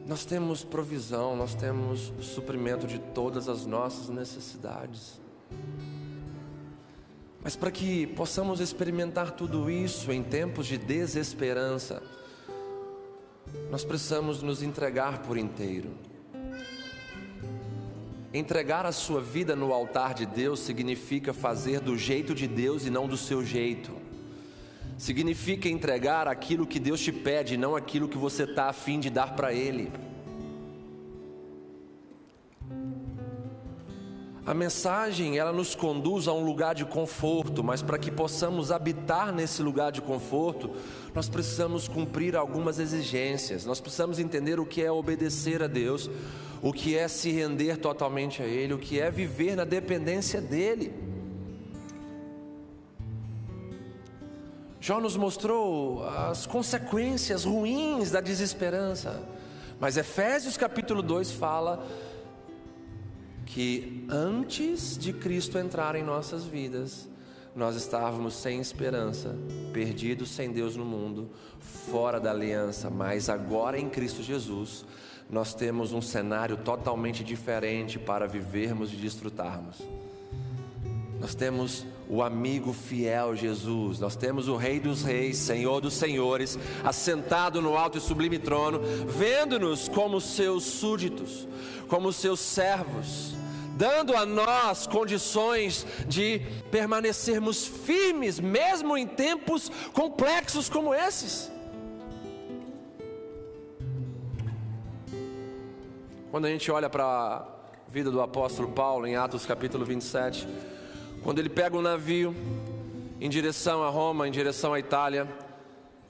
Nós 0.06 0.26
temos 0.26 0.62
provisão, 0.62 1.34
nós 1.36 1.54
temos 1.54 2.12
suprimento 2.20 2.86
de 2.86 2.98
todas 2.98 3.48
as 3.48 3.64
nossas 3.64 4.10
necessidades. 4.10 5.18
Mas 7.48 7.56
para 7.56 7.70
que 7.70 8.06
possamos 8.08 8.60
experimentar 8.60 9.30
tudo 9.30 9.70
isso 9.70 10.12
em 10.12 10.22
tempos 10.22 10.66
de 10.66 10.76
desesperança, 10.76 12.02
nós 13.70 13.82
precisamos 13.86 14.42
nos 14.42 14.62
entregar 14.62 15.22
por 15.22 15.38
inteiro. 15.38 15.92
Entregar 18.34 18.84
a 18.84 18.92
sua 18.92 19.22
vida 19.22 19.56
no 19.56 19.72
altar 19.72 20.12
de 20.12 20.26
Deus 20.26 20.60
significa 20.60 21.32
fazer 21.32 21.80
do 21.80 21.96
jeito 21.96 22.34
de 22.34 22.46
Deus 22.46 22.84
e 22.84 22.90
não 22.90 23.08
do 23.08 23.16
seu 23.16 23.42
jeito. 23.42 23.96
Significa 24.98 25.70
entregar 25.70 26.28
aquilo 26.28 26.66
que 26.66 26.78
Deus 26.78 27.00
te 27.00 27.12
pede, 27.12 27.56
não 27.56 27.74
aquilo 27.74 28.10
que 28.10 28.18
você 28.18 28.42
está 28.42 28.68
afim 28.68 29.00
de 29.00 29.08
dar 29.08 29.34
para 29.34 29.54
Ele. 29.54 29.90
A 34.48 34.54
mensagem, 34.54 35.36
ela 35.36 35.52
nos 35.52 35.74
conduz 35.74 36.26
a 36.26 36.32
um 36.32 36.42
lugar 36.42 36.74
de 36.74 36.86
conforto, 36.86 37.62
mas 37.62 37.82
para 37.82 37.98
que 37.98 38.10
possamos 38.10 38.72
habitar 38.72 39.30
nesse 39.30 39.62
lugar 39.62 39.92
de 39.92 40.00
conforto, 40.00 40.70
nós 41.14 41.28
precisamos 41.28 41.86
cumprir 41.86 42.34
algumas 42.34 42.78
exigências. 42.78 43.66
Nós 43.66 43.78
precisamos 43.78 44.18
entender 44.18 44.58
o 44.58 44.64
que 44.64 44.82
é 44.82 44.90
obedecer 44.90 45.62
a 45.62 45.66
Deus, 45.66 46.08
o 46.62 46.72
que 46.72 46.96
é 46.96 47.06
se 47.08 47.30
render 47.30 47.76
totalmente 47.76 48.42
a 48.42 48.46
Ele, 48.46 48.72
o 48.72 48.78
que 48.78 48.98
é 48.98 49.10
viver 49.10 49.54
na 49.54 49.64
dependência 49.64 50.40
dEle. 50.40 50.94
Jó 54.80 54.98
nos 54.98 55.14
mostrou 55.14 56.08
as 56.08 56.46
consequências 56.46 57.44
ruins 57.44 58.10
da 58.10 58.22
desesperança, 58.22 59.22
mas 59.78 59.98
Efésios 59.98 60.56
capítulo 60.56 61.02
2 61.02 61.32
fala 61.32 61.86
que 63.48 64.04
antes 64.10 64.96
de 64.98 65.12
Cristo 65.12 65.58
entrar 65.58 65.96
em 65.96 66.02
nossas 66.02 66.44
vidas, 66.44 67.08
nós 67.56 67.76
estávamos 67.76 68.34
sem 68.34 68.60
esperança, 68.60 69.34
perdidos 69.72 70.30
sem 70.30 70.52
Deus 70.52 70.76
no 70.76 70.84
mundo, 70.84 71.30
fora 71.58 72.20
da 72.20 72.30
aliança, 72.30 72.90
mas 72.90 73.30
agora 73.30 73.78
em 73.78 73.88
Cristo 73.88 74.22
Jesus, 74.22 74.84
nós 75.30 75.54
temos 75.54 75.92
um 75.92 76.02
cenário 76.02 76.58
totalmente 76.58 77.24
diferente 77.24 77.98
para 77.98 78.26
vivermos 78.26 78.92
e 78.92 78.96
desfrutarmos. 78.96 79.78
Nós 81.20 81.34
temos 81.34 81.84
o 82.08 82.22
amigo 82.22 82.72
fiel 82.72 83.34
Jesus, 83.34 83.98
nós 83.98 84.14
temos 84.14 84.46
o 84.46 84.56
Rei 84.56 84.78
dos 84.78 85.02
Reis, 85.02 85.36
Senhor 85.36 85.80
dos 85.80 85.94
Senhores, 85.94 86.56
assentado 86.84 87.60
no 87.60 87.76
alto 87.76 87.98
e 87.98 88.00
sublime 88.00 88.38
trono, 88.38 88.80
vendo-nos 89.06 89.88
como 89.88 90.20
seus 90.20 90.62
súditos, 90.64 91.48
como 91.88 92.12
seus 92.12 92.38
servos, 92.38 93.34
dando 93.76 94.16
a 94.16 94.24
nós 94.24 94.86
condições 94.86 95.84
de 96.06 96.40
permanecermos 96.70 97.66
firmes, 97.66 98.38
mesmo 98.38 98.96
em 98.96 99.06
tempos 99.06 99.70
complexos 99.92 100.68
como 100.68 100.94
esses. 100.94 101.50
Quando 106.30 106.44
a 106.44 106.48
gente 106.48 106.70
olha 106.70 106.88
para 106.88 107.04
a 107.04 107.44
vida 107.88 108.10
do 108.10 108.20
apóstolo 108.20 108.68
Paulo 108.68 109.06
em 109.06 109.16
Atos 109.16 109.44
capítulo 109.44 109.84
27, 109.84 110.46
quando 111.22 111.38
ele 111.38 111.48
pega 111.48 111.76
um 111.76 111.82
navio 111.82 112.34
em 113.20 113.28
direção 113.28 113.82
a 113.82 113.90
Roma, 113.90 114.28
em 114.28 114.30
direção 114.30 114.72
à 114.72 114.78
Itália, 114.78 115.28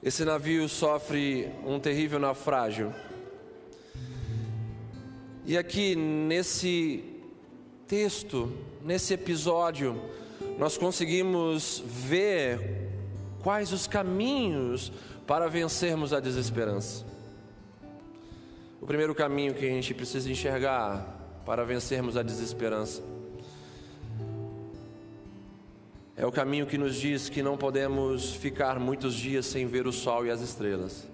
esse 0.01 0.23
navio 0.23 0.69
sofre 0.69 1.51
um 1.65 1.79
terrível 1.79 2.19
naufrágio. 2.19 2.93
E 5.45 5.57
aqui 5.57 5.95
nesse 5.95 7.03
texto, 7.87 8.51
nesse 8.85 9.13
episódio, 9.13 9.99
nós 10.57 10.77
conseguimos 10.77 11.83
ver 11.85 12.89
quais 13.41 13.73
os 13.73 13.87
caminhos 13.87 14.91
para 15.25 15.47
vencermos 15.47 16.13
a 16.13 16.19
desesperança. 16.19 17.05
O 18.79 18.85
primeiro 18.85 19.13
caminho 19.15 19.53
que 19.53 19.65
a 19.65 19.69
gente 19.69 19.93
precisa 19.93 20.31
enxergar 20.31 21.41
para 21.45 21.65
vencermos 21.65 22.15
a 22.15 22.23
desesperança 22.23 23.18
é 26.19 26.25
o 26.25 26.31
caminho 26.33 26.65
que 26.65 26.77
nos 26.77 26.97
diz 26.97 27.29
que 27.29 27.41
não 27.41 27.55
podemos 27.55 28.33
ficar 28.33 28.77
muitos 28.77 29.15
dias 29.15 29.45
sem 29.45 29.65
ver 29.65 29.87
o 29.87 29.93
sol 29.93 30.25
e 30.25 30.29
as 30.29 30.41
estrelas. 30.41 31.07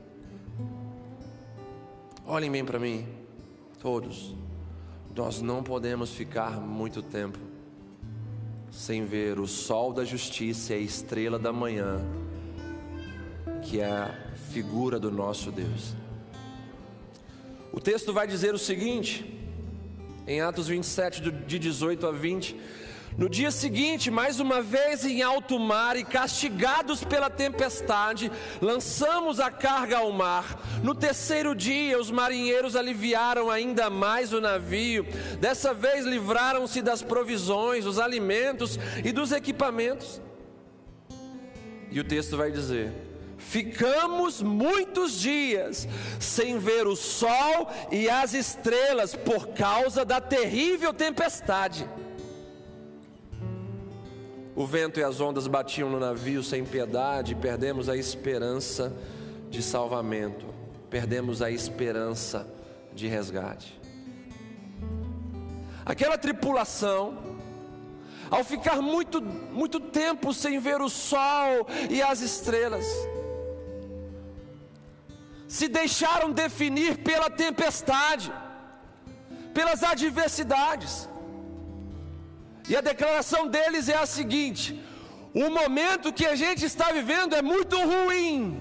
Olhem 2.25 2.51
bem 2.51 2.65
para 2.65 2.79
mim, 2.79 3.05
todos. 3.79 4.33
Nós 5.15 5.43
não 5.43 5.61
podemos 5.61 6.09
ficar 6.09 6.59
muito 6.59 7.03
tempo 7.03 7.37
sem 8.71 9.05
ver 9.05 9.39
o 9.39 9.45
sol 9.45 9.93
da 9.93 10.03
justiça 10.03 10.73
e 10.73 10.77
a 10.77 10.79
estrela 10.79 11.37
da 11.37 11.53
manhã, 11.53 12.03
que 13.61 13.81
é 13.81 13.85
a 13.85 14.33
figura 14.51 14.99
do 14.99 15.11
nosso 15.11 15.51
Deus. 15.51 15.93
O 17.71 17.79
texto 17.79 18.11
vai 18.11 18.25
dizer 18.25 18.55
o 18.55 18.59
seguinte, 18.59 19.39
em 20.25 20.41
Atos 20.41 20.67
27, 20.67 21.21
de 21.21 21.59
18 21.59 22.07
a 22.07 22.11
20: 22.11 22.55
No 23.17 23.29
dia 23.29 23.49
seguinte, 23.49 24.11
mais 24.11 24.41
uma 24.41 24.61
vez 24.61 25.05
em 25.05 25.21
alto 25.21 25.57
mar 25.57 25.95
e 25.95 26.03
castigados 26.03 27.01
pela 27.01 27.29
tempestade, 27.29 28.29
lançamos 28.61 29.39
a 29.39 29.49
carga 29.49 29.99
ao 29.99 30.11
mar. 30.11 30.61
No 30.83 30.93
terceiro 30.93 31.55
dia, 31.55 31.97
os 31.97 32.11
marinheiros 32.11 32.75
aliviaram 32.75 33.49
ainda 33.49 33.89
mais 33.89 34.33
o 34.33 34.41
navio. 34.41 35.05
Dessa 35.39 35.73
vez, 35.73 36.05
livraram-se 36.05 36.81
das 36.81 37.01
provisões, 37.01 37.85
dos 37.85 37.99
alimentos 37.99 38.77
e 39.01 39.13
dos 39.13 39.31
equipamentos. 39.31 40.21
E 41.89 41.97
o 41.97 42.03
texto 42.03 42.35
vai 42.35 42.51
dizer: 42.51 42.91
Ficamos 43.37 44.41
muitos 44.41 45.17
dias 45.17 45.87
sem 46.19 46.59
ver 46.59 46.85
o 46.85 46.97
sol 46.97 47.71
e 47.89 48.09
as 48.09 48.33
estrelas 48.33 49.15
por 49.15 49.47
causa 49.49 50.03
da 50.03 50.19
terrível 50.19 50.93
tempestade. 50.93 51.87
O 54.55 54.65
vento 54.65 55.01
e 55.01 55.03
as 55.03 55.19
ondas 55.19 55.47
batiam 55.47 55.89
no 55.89 55.99
navio 55.99 56.41
sem 56.41 56.63
piedade, 56.63 57.35
perdemos 57.35 57.89
a 57.89 57.97
esperança 57.97 58.95
de 59.49 59.61
salvamento, 59.61 60.45
perdemos 60.89 61.41
a 61.41 61.51
esperança 61.51 62.47
de 62.93 63.05
resgate. 63.07 63.77
Aquela 65.85 66.17
tripulação, 66.17 67.17
ao 68.31 68.45
ficar 68.45 68.81
muito, 68.81 69.21
muito 69.21 69.79
tempo 69.79 70.33
sem 70.33 70.57
ver 70.57 70.81
o 70.81 70.89
sol 70.89 71.67
e 71.89 72.01
as 72.01 72.21
estrelas, 72.21 72.85
se 75.49 75.67
deixaram 75.67 76.31
definir 76.31 76.99
pela 76.99 77.29
tempestade, 77.29 78.31
pelas 79.53 79.83
adversidades. 79.83 81.09
E 82.67 82.75
a 82.75 82.81
declaração 82.81 83.47
deles 83.47 83.89
é 83.89 83.97
a 83.97 84.05
seguinte: 84.05 84.81
o 85.33 85.49
momento 85.49 86.13
que 86.13 86.25
a 86.25 86.35
gente 86.35 86.65
está 86.65 86.91
vivendo 86.91 87.35
é 87.35 87.41
muito 87.41 87.77
ruim, 87.77 88.59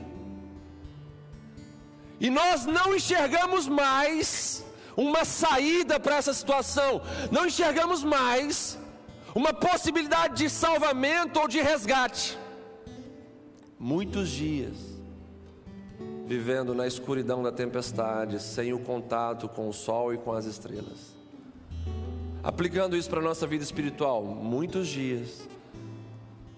e 2.21 2.31
nós 2.31 2.67
não 2.67 2.95
enxergamos 2.95 3.67
mais 3.69 4.65
uma 4.97 5.25
saída 5.25 5.99
para 5.99 6.17
essa 6.17 6.33
situação, 6.33 7.03
não 7.31 7.47
enxergamos 7.47 8.05
mais 8.05 8.79
uma 9.35 9.53
possibilidade 9.53 10.37
de 10.37 10.49
salvamento 10.49 11.41
ou 11.41 11.49
de 11.49 11.61
resgate. 11.61 12.39
Muitos 13.79 14.29
dias 14.29 14.95
vivendo 16.27 16.75
na 16.75 16.87
escuridão 16.87 17.43
da 17.43 17.53
tempestade, 17.53 18.41
sem 18.41 18.73
o 18.73 18.79
contato 18.79 19.49
com 19.49 19.69
o 19.69 19.73
sol 19.73 20.15
e 20.15 20.19
com 20.19 20.33
as 20.33 20.47
estrelas. 20.47 21.15
Aplicando 22.45 22.95
isso 22.95 23.09
para 23.09 23.21
a 23.21 23.23
nossa 23.23 23.47
vida 23.47 23.65
espiritual, 23.65 24.23
muitos 24.23 24.87
dias 24.89 25.49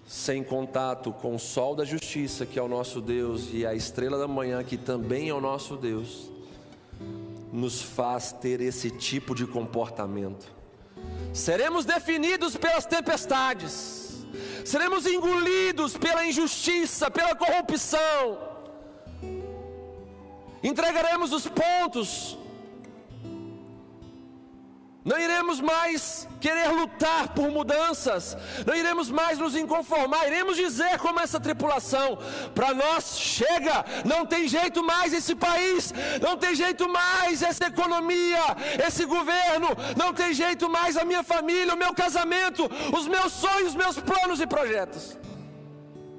sem 0.05 0.43
contato 0.43 1.13
com 1.13 1.33
o 1.33 1.39
sol 1.39 1.75
da 1.75 1.85
justiça, 1.85 2.45
que 2.45 2.59
é 2.59 2.61
o 2.61 2.67
nosso 2.67 2.99
Deus, 2.99 3.47
e 3.53 3.65
a 3.65 3.73
estrela 3.73 4.17
da 4.17 4.27
manhã, 4.27 4.61
que 4.65 4.75
também 4.75 5.29
é 5.29 5.33
o 5.33 5.39
nosso 5.39 5.77
Deus, 5.77 6.29
nos 7.53 7.81
faz 7.81 8.33
ter 8.33 8.59
esse 8.59 8.91
tipo 8.91 9.33
de 9.33 9.47
comportamento. 9.47 10.51
Seremos 11.33 11.85
definidos 11.85 12.57
pelas 12.57 12.85
tempestades, 12.85 14.25
seremos 14.65 15.05
engolidos 15.05 15.97
pela 15.97 16.25
injustiça, 16.25 17.09
pela 17.09 17.33
corrupção, 17.33 18.39
entregaremos 20.61 21.31
os 21.31 21.47
pontos, 21.47 22.37
não 25.07 25.17
iremos 25.17 25.61
mais 25.61 26.27
querer 26.41 26.67
lutar 26.67 27.29
por 27.29 27.49
mudanças, 27.49 28.37
não 28.65 28.75
iremos 28.75 29.09
mais 29.09 29.39
nos 29.39 29.55
inconformar, 29.55 30.27
iremos 30.27 30.57
dizer 30.57 30.99
como 30.99 31.21
essa 31.21 31.39
tripulação: 31.39 32.17
para 32.53 32.73
nós 32.73 33.17
chega, 33.17 33.85
não 34.03 34.25
tem 34.25 34.49
jeito 34.49 34.83
mais 34.83 35.13
esse 35.13 35.33
país, 35.33 35.93
não 36.21 36.35
tem 36.35 36.53
jeito 36.53 36.89
mais 36.89 37.41
essa 37.41 37.67
economia, 37.67 38.43
esse 38.85 39.05
governo, 39.05 39.69
não 39.95 40.13
tem 40.13 40.33
jeito 40.33 40.69
mais 40.69 40.97
a 40.97 41.05
minha 41.05 41.23
família, 41.23 41.73
o 41.73 41.77
meu 41.77 41.93
casamento, 41.93 42.69
os 42.93 43.07
meus 43.07 43.31
sonhos, 43.31 43.73
meus 43.73 43.97
planos 43.97 44.41
e 44.41 44.45
projetos. 44.45 45.17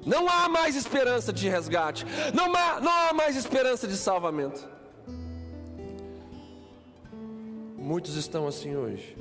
Não 0.03 0.27
há 0.27 0.49
mais 0.49 0.75
esperança 0.75 1.31
de 1.31 1.47
resgate, 1.47 2.07
não 2.33 2.55
há, 2.55 2.79
não 2.81 2.91
há 2.91 3.13
mais 3.13 3.35
esperança 3.35 3.87
de 3.87 3.95
salvamento. 3.95 4.78
Muitos 7.81 8.15
estão 8.15 8.45
assim 8.45 8.75
hoje, 8.75 9.15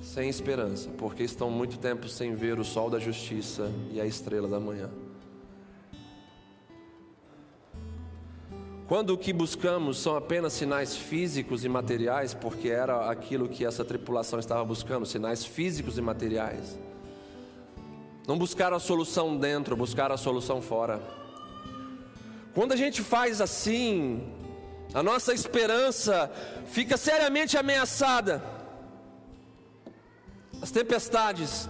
sem 0.00 0.28
esperança, 0.28 0.88
porque 0.96 1.24
estão 1.24 1.50
muito 1.50 1.78
tempo 1.78 2.08
sem 2.08 2.34
ver 2.34 2.58
o 2.58 2.64
sol 2.64 2.88
da 2.88 2.98
justiça 2.98 3.70
e 3.92 4.00
a 4.00 4.06
estrela 4.06 4.48
da 4.48 4.60
manhã. 4.60 4.88
Quando 8.86 9.10
o 9.10 9.18
que 9.18 9.32
buscamos 9.32 9.98
são 9.98 10.16
apenas 10.16 10.52
sinais 10.52 10.96
físicos 10.96 11.64
e 11.64 11.68
materiais, 11.68 12.32
porque 12.32 12.68
era 12.68 13.10
aquilo 13.10 13.48
que 13.48 13.64
essa 13.64 13.84
tripulação 13.84 14.38
estava 14.38 14.64
buscando, 14.64 15.04
sinais 15.04 15.44
físicos 15.44 15.98
e 15.98 16.00
materiais. 16.00 16.78
Não 18.26 18.38
buscar 18.38 18.72
a 18.72 18.78
solução 18.78 19.36
dentro, 19.36 19.76
buscar 19.76 20.10
a 20.10 20.16
solução 20.16 20.62
fora. 20.62 21.19
Quando 22.54 22.72
a 22.72 22.76
gente 22.76 23.02
faz 23.02 23.40
assim, 23.40 24.28
a 24.92 25.02
nossa 25.02 25.32
esperança 25.32 26.30
fica 26.66 26.96
seriamente 26.96 27.56
ameaçada. 27.56 28.42
As 30.60 30.70
tempestades, 30.70 31.68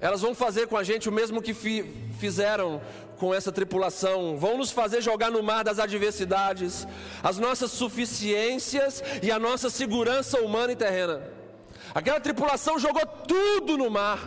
elas 0.00 0.20
vão 0.22 0.34
fazer 0.34 0.68
com 0.68 0.76
a 0.76 0.84
gente 0.84 1.08
o 1.08 1.12
mesmo 1.12 1.42
que 1.42 1.52
fi, 1.52 1.82
fizeram 2.18 2.80
com 3.18 3.34
essa 3.34 3.52
tripulação, 3.52 4.38
vão 4.38 4.56
nos 4.56 4.70
fazer 4.70 5.02
jogar 5.02 5.30
no 5.30 5.42
mar 5.42 5.64
das 5.64 5.78
adversidades, 5.78 6.86
as 7.22 7.36
nossas 7.36 7.70
suficiências 7.72 9.02
e 9.22 9.30
a 9.30 9.38
nossa 9.38 9.68
segurança 9.68 10.40
humana 10.40 10.72
e 10.72 10.76
terrena. 10.76 11.20
Aquela 11.92 12.20
tripulação 12.20 12.78
jogou 12.78 13.04
tudo 13.26 13.76
no 13.76 13.90
mar 13.90 14.20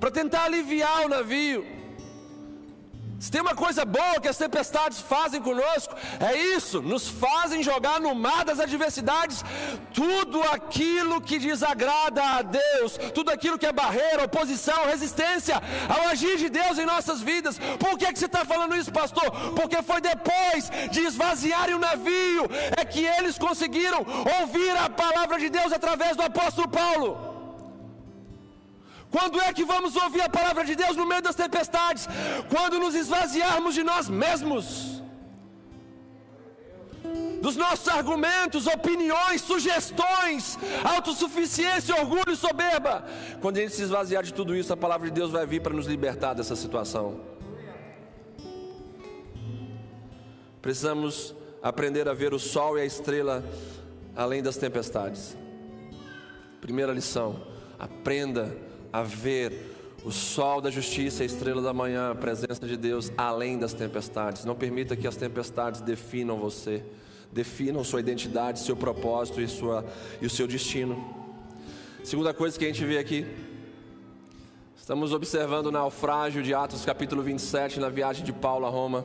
para 0.00 0.10
tentar 0.10 0.44
aliviar 0.44 1.04
o 1.04 1.08
navio. 1.08 1.75
Se 3.18 3.30
tem 3.30 3.40
uma 3.40 3.54
coisa 3.54 3.84
boa 3.84 4.20
que 4.20 4.28
as 4.28 4.36
tempestades 4.36 5.00
fazem 5.00 5.40
conosco, 5.40 5.94
é 6.20 6.36
isso, 6.36 6.82
nos 6.82 7.08
fazem 7.08 7.62
jogar 7.62 7.98
no 7.98 8.14
mar 8.14 8.44
das 8.44 8.60
adversidades 8.60 9.42
tudo 9.94 10.42
aquilo 10.42 11.20
que 11.20 11.38
desagrada 11.38 12.22
a 12.22 12.42
Deus, 12.42 12.98
tudo 13.14 13.30
aquilo 13.30 13.58
que 13.58 13.66
é 13.66 13.72
barreira, 13.72 14.24
oposição, 14.24 14.84
resistência 14.84 15.62
ao 15.88 16.08
agir 16.08 16.36
de 16.36 16.50
Deus 16.50 16.78
em 16.78 16.84
nossas 16.84 17.22
vidas. 17.22 17.58
Por 17.78 17.96
que, 17.98 18.12
que 18.12 18.18
você 18.18 18.26
está 18.26 18.44
falando 18.44 18.76
isso, 18.76 18.92
pastor? 18.92 19.30
Porque 19.54 19.82
foi 19.82 20.00
depois 20.00 20.70
de 20.90 21.00
esvaziarem 21.00 21.74
o 21.74 21.78
navio 21.78 22.44
é 22.76 22.84
que 22.84 23.04
eles 23.04 23.38
conseguiram 23.38 24.04
ouvir 24.40 24.76
a 24.76 24.90
palavra 24.90 25.38
de 25.38 25.48
Deus 25.48 25.72
através 25.72 26.16
do 26.16 26.22
apóstolo 26.22 26.68
Paulo. 26.68 27.25
Quando 29.16 29.40
é 29.40 29.50
que 29.50 29.64
vamos 29.64 29.96
ouvir 29.96 30.20
a 30.20 30.28
palavra 30.28 30.62
de 30.62 30.74
Deus 30.76 30.94
no 30.94 31.06
meio 31.06 31.22
das 31.22 31.34
tempestades? 31.34 32.06
Quando 32.50 32.78
nos 32.78 32.94
esvaziarmos 32.94 33.74
de 33.74 33.82
nós 33.82 34.10
mesmos, 34.10 35.02
dos 37.40 37.56
nossos 37.56 37.88
argumentos, 37.88 38.66
opiniões, 38.66 39.40
sugestões, 39.40 40.58
autossuficiência, 40.84 41.94
orgulho 41.94 42.36
soberba. 42.36 43.06
Quando 43.40 43.56
a 43.56 43.60
gente 43.62 43.74
se 43.74 43.84
esvaziar 43.84 44.22
de 44.22 44.34
tudo 44.34 44.54
isso, 44.54 44.70
a 44.74 44.76
palavra 44.76 45.08
de 45.08 45.14
Deus 45.14 45.30
vai 45.30 45.46
vir 45.46 45.62
para 45.62 45.72
nos 45.72 45.86
libertar 45.86 46.34
dessa 46.34 46.54
situação. 46.54 47.18
Precisamos 50.60 51.34
aprender 51.62 52.06
a 52.06 52.12
ver 52.12 52.34
o 52.34 52.38
sol 52.38 52.76
e 52.76 52.82
a 52.82 52.84
estrela 52.84 53.42
além 54.14 54.42
das 54.42 54.58
tempestades. 54.58 55.38
Primeira 56.60 56.92
lição: 56.92 57.40
aprenda 57.78 58.65
a 58.96 59.02
ver 59.02 59.76
o 60.02 60.10
sol 60.10 60.58
da 60.58 60.70
justiça, 60.70 61.22
a 61.22 61.26
estrela 61.26 61.60
da 61.60 61.70
manhã, 61.70 62.12
a 62.12 62.14
presença 62.14 62.66
de 62.66 62.78
Deus 62.78 63.12
além 63.14 63.58
das 63.58 63.74
tempestades. 63.74 64.46
Não 64.46 64.54
permita 64.54 64.96
que 64.96 65.06
as 65.06 65.16
tempestades 65.16 65.82
definam 65.82 66.38
você, 66.38 66.82
definam 67.30 67.84
sua 67.84 68.00
identidade, 68.00 68.58
seu 68.60 68.74
propósito 68.74 69.38
e, 69.38 69.46
sua, 69.48 69.84
e 70.18 70.24
o 70.24 70.30
seu 70.30 70.46
destino. 70.46 71.14
Segunda 72.02 72.32
coisa 72.32 72.58
que 72.58 72.64
a 72.64 72.68
gente 72.68 72.86
vê 72.86 72.96
aqui, 72.96 73.26
estamos 74.74 75.12
observando 75.12 75.66
o 75.66 75.72
naufrágio 75.72 76.42
de 76.42 76.54
Atos 76.54 76.82
capítulo 76.82 77.22
27, 77.22 77.78
na 77.78 77.90
viagem 77.90 78.24
de 78.24 78.32
Paulo 78.32 78.64
a 78.64 78.70
Roma. 78.70 79.04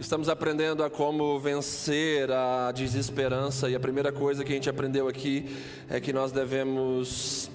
Estamos 0.00 0.28
aprendendo 0.28 0.82
a 0.82 0.90
como 0.90 1.38
vencer 1.38 2.28
a 2.32 2.72
desesperança, 2.72 3.70
e 3.70 3.76
a 3.76 3.80
primeira 3.80 4.10
coisa 4.10 4.42
que 4.42 4.50
a 4.50 4.54
gente 4.56 4.68
aprendeu 4.68 5.06
aqui 5.06 5.56
é 5.88 6.00
que 6.00 6.12
nós 6.12 6.32
devemos 6.32 7.48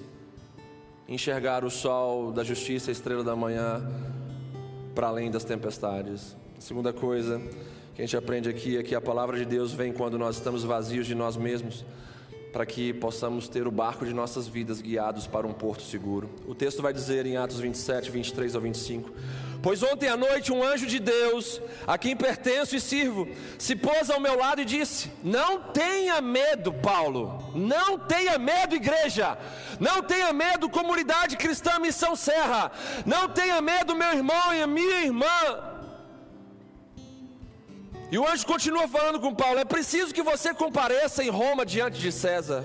enxergar 1.08 1.64
o 1.64 1.70
sol 1.70 2.32
da 2.32 2.42
justiça, 2.42 2.90
a 2.90 2.92
estrela 2.92 3.22
da 3.22 3.36
manhã, 3.36 3.82
para 4.94 5.08
além 5.08 5.30
das 5.30 5.44
tempestades. 5.44 6.36
A 6.58 6.60
segunda 6.60 6.92
coisa 6.92 7.40
que 7.94 8.02
a 8.02 8.04
gente 8.04 8.16
aprende 8.16 8.48
aqui 8.48 8.76
é 8.76 8.82
que 8.82 8.94
a 8.94 9.00
palavra 9.00 9.38
de 9.38 9.44
Deus 9.44 9.72
vem 9.72 9.92
quando 9.92 10.18
nós 10.18 10.36
estamos 10.36 10.64
vazios 10.64 11.06
de 11.06 11.14
nós 11.14 11.36
mesmos, 11.36 11.84
para 12.52 12.66
que 12.66 12.92
possamos 12.92 13.48
ter 13.48 13.66
o 13.66 13.70
barco 13.70 14.04
de 14.04 14.12
nossas 14.12 14.48
vidas 14.48 14.80
guiados 14.80 15.26
para 15.26 15.46
um 15.46 15.52
porto 15.52 15.82
seguro. 15.82 16.28
O 16.46 16.54
texto 16.54 16.82
vai 16.82 16.92
dizer 16.92 17.26
em 17.26 17.36
Atos 17.36 17.60
27, 17.60 18.10
23 18.10 18.54
ao 18.54 18.60
25: 18.60 19.10
Pois 19.62 19.82
ontem 19.82 20.08
à 20.08 20.16
noite 20.16 20.52
um 20.52 20.62
anjo 20.62 20.86
de 20.86 20.98
Deus, 20.98 21.60
a 21.86 21.96
quem 21.98 22.16
pertenço 22.16 22.76
e 22.76 22.80
sirvo, 22.80 23.28
se 23.58 23.74
pôs 23.74 24.10
ao 24.10 24.20
meu 24.20 24.38
lado 24.38 24.60
e 24.60 24.64
disse: 24.64 25.10
Não 25.22 25.60
tenha 25.60 26.20
medo, 26.20 26.72
Paulo, 26.72 27.50
não 27.54 27.98
tenha 27.98 28.38
medo, 28.38 28.74
igreja, 28.74 29.36
não 29.80 30.02
tenha 30.02 30.32
medo, 30.32 30.68
comunidade 30.68 31.36
cristã 31.36 31.78
Missão 31.78 32.14
Serra, 32.14 32.70
não 33.04 33.28
tenha 33.28 33.60
medo, 33.60 33.94
meu 33.94 34.12
irmão 34.12 34.54
e 34.54 34.66
minha 34.66 35.02
irmã. 35.02 35.76
E 38.10 38.18
o 38.18 38.26
anjo 38.26 38.46
continua 38.46 38.86
falando 38.86 39.20
com 39.20 39.34
Paulo: 39.34 39.58
É 39.58 39.64
preciso 39.64 40.14
que 40.14 40.22
você 40.22 40.54
compareça 40.54 41.24
em 41.24 41.30
Roma 41.30 41.66
diante 41.66 41.98
de 41.98 42.12
César. 42.12 42.64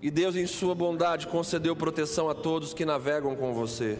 E 0.00 0.10
Deus, 0.10 0.36
em 0.36 0.46
Sua 0.46 0.74
bondade, 0.74 1.26
concedeu 1.26 1.74
proteção 1.74 2.28
a 2.28 2.34
todos 2.34 2.74
que 2.74 2.84
navegam 2.84 3.34
com 3.34 3.54
você. 3.54 3.98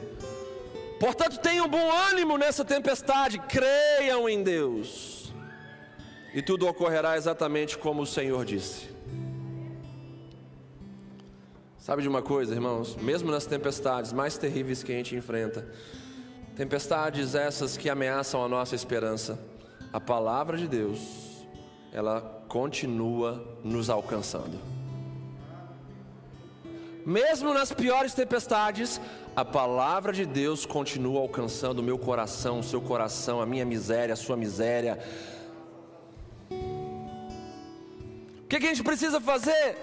Portanto, 1.04 1.38
tenham 1.38 1.68
bom 1.68 1.92
ânimo 1.92 2.38
nessa 2.38 2.64
tempestade, 2.64 3.38
creiam 3.38 4.26
em 4.26 4.42
Deus, 4.42 5.34
e 6.32 6.40
tudo 6.40 6.66
ocorrerá 6.66 7.14
exatamente 7.14 7.76
como 7.76 8.00
o 8.00 8.06
Senhor 8.06 8.42
disse. 8.42 8.88
Sabe 11.76 12.00
de 12.00 12.08
uma 12.08 12.22
coisa, 12.22 12.54
irmãos? 12.54 12.96
Mesmo 12.96 13.30
nas 13.30 13.44
tempestades 13.44 14.14
mais 14.14 14.38
terríveis 14.38 14.82
que 14.82 14.92
a 14.92 14.96
gente 14.96 15.14
enfrenta, 15.14 15.68
tempestades 16.56 17.34
essas 17.34 17.76
que 17.76 17.90
ameaçam 17.90 18.42
a 18.42 18.48
nossa 18.48 18.74
esperança, 18.74 19.38
a 19.92 20.00
palavra 20.00 20.56
de 20.56 20.66
Deus, 20.66 21.00
ela 21.92 22.22
continua 22.48 23.58
nos 23.62 23.90
alcançando. 23.90 24.58
Mesmo 27.04 27.52
nas 27.52 27.70
piores 27.70 28.14
tempestades, 28.14 28.98
a 29.36 29.44
palavra 29.44 30.12
de 30.12 30.24
Deus 30.24 30.64
continua 30.64 31.20
alcançando 31.20 31.80
o 31.80 31.82
meu 31.82 31.98
coração, 31.98 32.60
o 32.60 32.62
seu 32.62 32.80
coração, 32.80 33.40
a 33.40 33.46
minha 33.46 33.64
miséria, 33.64 34.12
a 34.12 34.16
sua 34.16 34.36
miséria. 34.36 34.98
O 36.50 38.46
que, 38.48 38.60
que 38.60 38.66
a 38.66 38.68
gente 38.68 38.84
precisa 38.84 39.20
fazer? 39.20 39.76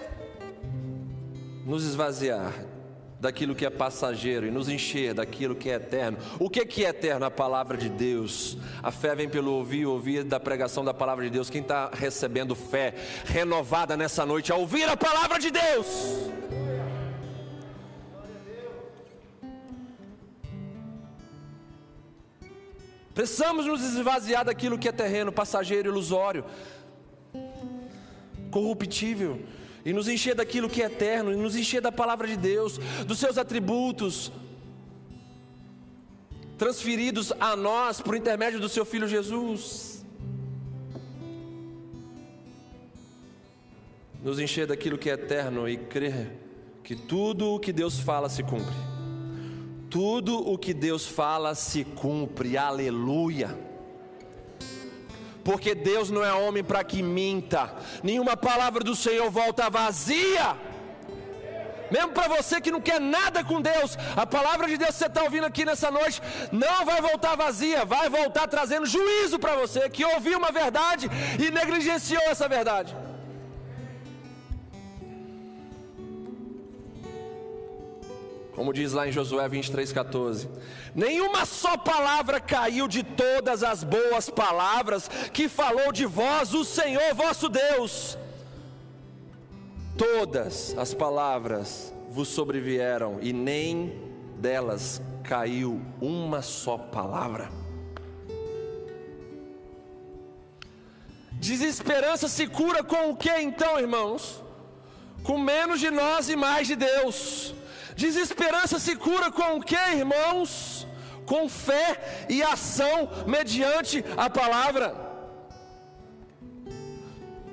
Nos 1.66 1.84
esvaziar 1.84 2.52
daquilo 3.20 3.54
que 3.54 3.64
é 3.66 3.70
passageiro 3.70 4.46
e 4.46 4.50
nos 4.50 4.68
encher 4.68 5.14
daquilo 5.14 5.54
que 5.54 5.70
é 5.70 5.74
eterno. 5.74 6.18
O 6.40 6.48
que, 6.50 6.64
que 6.64 6.84
é 6.84 6.88
eterno? 6.88 7.26
A 7.26 7.30
palavra 7.30 7.76
de 7.76 7.88
Deus. 7.88 8.56
A 8.82 8.90
fé 8.90 9.14
vem 9.14 9.28
pelo 9.28 9.52
ouvir, 9.52 9.86
ouvir 9.86 10.24
da 10.24 10.40
pregação 10.40 10.84
da 10.84 10.94
palavra 10.94 11.24
de 11.24 11.30
Deus. 11.30 11.50
Quem 11.50 11.60
está 11.60 11.90
recebendo 11.92 12.54
fé 12.54 12.94
renovada 13.26 13.96
nessa 13.96 14.24
noite 14.24 14.50
a 14.50 14.56
ouvir 14.56 14.88
a 14.88 14.96
palavra 14.96 15.38
de 15.38 15.50
Deus? 15.50 16.32
Precisamos 23.14 23.66
nos 23.66 23.82
esvaziar 23.82 24.44
daquilo 24.44 24.78
que 24.78 24.88
é 24.88 24.92
terreno, 24.92 25.30
passageiro, 25.30 25.90
ilusório, 25.90 26.44
corruptível, 28.50 29.40
e 29.84 29.92
nos 29.92 30.08
encher 30.08 30.34
daquilo 30.34 30.68
que 30.68 30.82
é 30.82 30.86
eterno, 30.86 31.32
e 31.32 31.36
nos 31.36 31.54
encher 31.54 31.82
da 31.82 31.92
palavra 31.92 32.26
de 32.26 32.36
Deus, 32.36 32.78
dos 33.06 33.18
seus 33.18 33.36
atributos, 33.36 34.32
transferidos 36.56 37.32
a 37.38 37.54
nós 37.54 38.00
por 38.00 38.16
intermédio 38.16 38.60
do 38.60 38.68
seu 38.68 38.84
Filho 38.84 39.06
Jesus. 39.06 40.04
Nos 44.22 44.38
encher 44.38 44.66
daquilo 44.66 44.96
que 44.96 45.10
é 45.10 45.14
eterno 45.14 45.68
e 45.68 45.76
crer 45.76 46.38
que 46.84 46.94
tudo 46.94 47.50
o 47.50 47.60
que 47.60 47.72
Deus 47.72 47.98
fala 47.98 48.28
se 48.28 48.42
cumpre 48.42 48.91
tudo 49.92 50.38
o 50.50 50.56
que 50.56 50.72
Deus 50.72 51.06
fala 51.06 51.54
se 51.54 51.84
cumpre, 51.84 52.56
aleluia. 52.56 53.54
Porque 55.44 55.74
Deus 55.74 56.08
não 56.10 56.24
é 56.24 56.32
homem 56.32 56.64
para 56.64 56.82
que 56.82 57.02
minta, 57.02 57.74
nenhuma 58.02 58.34
palavra 58.34 58.82
do 58.82 58.96
Senhor 58.96 59.30
volta 59.30 59.68
vazia. 59.68 60.56
Mesmo 61.90 62.12
para 62.12 62.26
você 62.36 62.58
que 62.58 62.70
não 62.70 62.80
quer 62.80 62.98
nada 62.98 63.44
com 63.44 63.60
Deus, 63.60 63.98
a 64.16 64.26
palavra 64.26 64.66
de 64.66 64.78
Deus 64.78 64.92
que 64.92 64.96
você 64.96 65.06
está 65.08 65.24
ouvindo 65.24 65.44
aqui 65.44 65.62
nessa 65.62 65.90
noite 65.90 66.22
não 66.50 66.86
vai 66.86 67.02
voltar 67.02 67.36
vazia, 67.36 67.84
vai 67.84 68.08
voltar 68.08 68.48
trazendo 68.48 68.86
juízo 68.86 69.38
para 69.38 69.56
você 69.56 69.90
que 69.90 70.06
ouviu 70.06 70.38
uma 70.38 70.50
verdade 70.50 71.10
e 71.38 71.50
negligenciou 71.50 72.22
essa 72.22 72.48
verdade. 72.48 72.96
Como 78.62 78.72
diz 78.72 78.92
lá 78.92 79.08
em 79.08 79.10
Josué 79.10 79.48
23,14: 79.48 80.48
Nenhuma 80.94 81.44
só 81.44 81.76
palavra 81.76 82.38
caiu 82.38 82.86
de 82.86 83.02
todas 83.02 83.64
as 83.64 83.82
boas 83.82 84.30
palavras 84.30 85.10
que 85.32 85.48
falou 85.48 85.90
de 85.90 86.06
vós 86.06 86.54
o 86.54 86.64
Senhor 86.64 87.12
vosso 87.12 87.48
Deus. 87.48 88.16
Todas 89.98 90.78
as 90.78 90.94
palavras 90.94 91.92
vos 92.08 92.28
sobrevieram, 92.28 93.18
e 93.20 93.32
nem 93.32 94.00
delas 94.38 95.02
caiu 95.24 95.82
uma 96.00 96.40
só 96.40 96.78
palavra. 96.78 97.50
Desesperança 101.32 102.28
se 102.28 102.46
cura 102.46 102.84
com 102.84 103.10
o 103.10 103.16
que 103.16 103.40
então, 103.40 103.80
irmãos? 103.80 104.40
Com 105.24 105.36
menos 105.36 105.80
de 105.80 105.90
nós 105.90 106.28
e 106.28 106.36
mais 106.36 106.68
de 106.68 106.76
Deus. 106.76 107.56
Desesperança 107.96 108.78
se 108.78 108.96
cura 108.96 109.30
com 109.30 109.56
o 109.56 109.62
que, 109.62 109.76
irmãos? 109.76 110.86
com 111.26 111.48
fé 111.48 112.26
e 112.28 112.42
ação 112.42 113.08
mediante 113.26 114.04
a 114.16 114.28
palavra. 114.28 115.12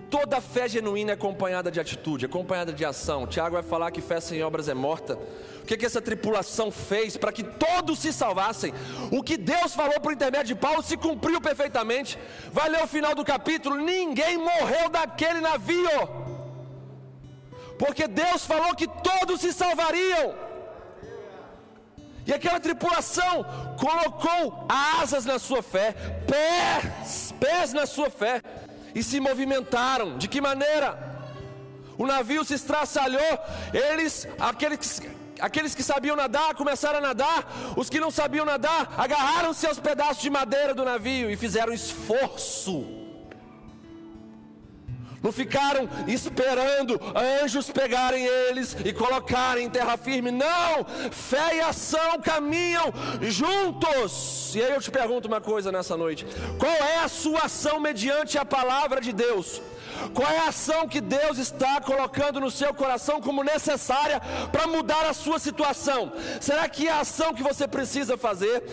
Toda 0.09 0.41
fé 0.41 0.67
genuína 0.67 1.11
é 1.11 1.13
acompanhada 1.13 1.69
de 1.69 1.79
atitude, 1.79 2.25
acompanhada 2.25 2.73
de 2.73 2.83
ação. 2.83 3.27
Tiago 3.27 3.53
vai 3.53 3.61
falar 3.61 3.91
que 3.91 4.01
fé 4.01 4.19
sem 4.19 4.41
obras 4.41 4.67
é 4.67 4.73
morta. 4.73 5.19
O 5.61 5.65
que, 5.65 5.77
que 5.77 5.85
essa 5.85 6.01
tripulação 6.01 6.71
fez 6.71 7.15
para 7.15 7.31
que 7.31 7.43
todos 7.43 7.99
se 7.99 8.11
salvassem? 8.11 8.73
O 9.11 9.21
que 9.21 9.37
Deus 9.37 9.75
falou 9.75 9.99
por 9.99 10.11
intermédio 10.11 10.55
de 10.55 10.59
Paulo 10.59 10.81
se 10.81 10.97
cumpriu 10.97 11.39
perfeitamente. 11.39 12.17
Vai 12.51 12.69
ler 12.69 12.83
o 12.83 12.87
final 12.87 13.13
do 13.13 13.23
capítulo: 13.23 13.75
ninguém 13.75 14.35
morreu 14.35 14.89
daquele 14.89 15.41
navio, 15.41 15.87
porque 17.79 18.07
Deus 18.07 18.45
falou 18.45 18.75
que 18.75 18.87
todos 18.87 19.39
se 19.39 19.53
salvariam. 19.53 20.35
E 22.27 22.33
aquela 22.33 22.59
tripulação 22.59 23.45
colocou 23.79 24.67
asas 24.67 25.25
na 25.25 25.39
sua 25.39 25.63
fé, 25.63 25.93
pés, 26.27 27.33
pés 27.39 27.71
na 27.73 27.85
sua 27.87 28.09
fé, 28.09 28.43
e 28.93 29.01
se 29.01 29.19
movimentaram. 29.19 30.17
De 30.17 30.27
que 30.27 30.41
maneira? 30.41 30.89
O 31.97 32.05
navio 32.05 32.43
se 32.43 32.53
estraçalhou, 32.53 33.39
eles, 33.73 34.27
aqueles, 34.39 35.01
aqueles 35.39 35.73
que 35.73 35.81
sabiam 35.81 36.15
nadar, 36.15 36.53
começaram 36.55 36.99
a 36.99 37.01
nadar, 37.01 37.47
os 37.77 37.89
que 37.89 37.99
não 37.99 38.11
sabiam 38.11 38.45
nadar, 38.45 38.93
agarraram-se 38.97 39.65
aos 39.65 39.79
pedaços 39.79 40.21
de 40.21 40.29
madeira 40.29 40.73
do 40.73 40.83
navio 40.83 41.31
e 41.31 41.37
fizeram 41.37 41.73
esforço 41.73 42.98
não 45.21 45.31
ficaram 45.31 45.89
esperando 46.07 46.99
anjos 47.15 47.69
pegarem 47.69 48.25
eles 48.25 48.75
e 48.83 48.93
colocarem 48.93 49.65
em 49.65 49.69
terra 49.69 49.97
firme. 49.97 50.31
Não! 50.31 50.85
Fé 51.11 51.57
e 51.57 51.61
ação 51.61 52.19
caminham 52.21 52.93
juntos. 53.21 54.53
E 54.55 54.63
aí 54.63 54.71
eu 54.71 54.81
te 54.81 54.91
pergunto 54.91 55.27
uma 55.27 55.41
coisa 55.41 55.71
nessa 55.71 55.95
noite: 55.97 56.25
qual 56.57 56.71
é 56.71 56.99
a 56.99 57.07
sua 57.07 57.45
ação 57.45 57.79
mediante 57.79 58.37
a 58.37 58.45
palavra 58.45 59.01
de 59.01 59.11
Deus? 59.11 59.61
Qual 60.13 60.29
é 60.29 60.39
a 60.39 60.49
ação 60.49 60.87
que 60.87 61.01
Deus 61.01 61.37
está 61.37 61.79
colocando 61.81 62.39
no 62.39 62.51
seu 62.51 62.73
coração 62.73 63.21
como 63.21 63.43
necessária 63.43 64.19
para 64.51 64.67
mudar 64.67 65.05
a 65.05 65.13
sua 65.13 65.39
situação? 65.39 66.11
Será 66.39 66.67
que 66.67 66.87
a 66.87 66.99
ação 66.99 67.33
que 67.33 67.43
você 67.43 67.67
precisa 67.67 68.17
fazer, 68.17 68.63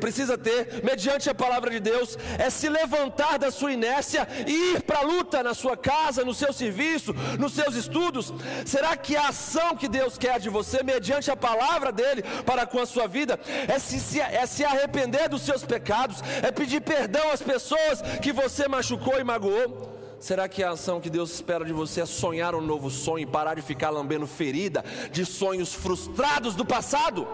precisa 0.00 0.36
ter, 0.36 0.82
mediante 0.84 1.30
a 1.30 1.34
palavra 1.34 1.70
de 1.70 1.80
Deus, 1.80 2.16
é 2.38 2.50
se 2.50 2.68
levantar 2.68 3.38
da 3.38 3.50
sua 3.50 3.72
inércia 3.72 4.26
e 4.46 4.74
ir 4.74 4.82
para 4.82 5.00
a 5.00 5.02
luta 5.02 5.42
na 5.42 5.54
sua 5.54 5.76
casa, 5.76 6.24
no 6.24 6.34
seu 6.34 6.52
serviço, 6.52 7.14
nos 7.38 7.52
seus 7.52 7.74
estudos? 7.74 8.32
Será 8.64 8.96
que 8.96 9.16
a 9.16 9.28
ação 9.28 9.76
que 9.76 9.88
Deus 9.88 10.18
quer 10.18 10.38
de 10.40 10.48
você, 10.48 10.82
mediante 10.82 11.30
a 11.30 11.36
palavra 11.36 11.92
dele 11.92 12.22
para 12.44 12.66
com 12.66 12.80
a 12.80 12.86
sua 12.86 13.06
vida, 13.06 13.38
é 13.66 13.78
se, 13.78 14.20
é 14.20 14.46
se 14.46 14.64
arrepender 14.64 15.28
dos 15.28 15.42
seus 15.42 15.64
pecados, 15.64 16.22
é 16.42 16.50
pedir 16.50 16.80
perdão 16.80 17.30
às 17.30 17.42
pessoas 17.42 18.02
que 18.22 18.32
você 18.32 18.68
machucou 18.68 19.18
e 19.18 19.24
magoou? 19.24 19.97
Será 20.20 20.48
que 20.48 20.62
a 20.62 20.70
ação 20.70 21.00
que 21.00 21.08
Deus 21.08 21.32
espera 21.32 21.64
de 21.64 21.72
você 21.72 22.00
é 22.00 22.06
sonhar 22.06 22.54
um 22.54 22.60
novo 22.60 22.90
sonho 22.90 23.22
e 23.22 23.26
parar 23.26 23.54
de 23.54 23.62
ficar 23.62 23.90
lambendo 23.90 24.26
ferida 24.26 24.84
de 25.12 25.24
sonhos 25.24 25.72
frustrados 25.72 26.54
do 26.54 26.64
passado? 26.64 27.26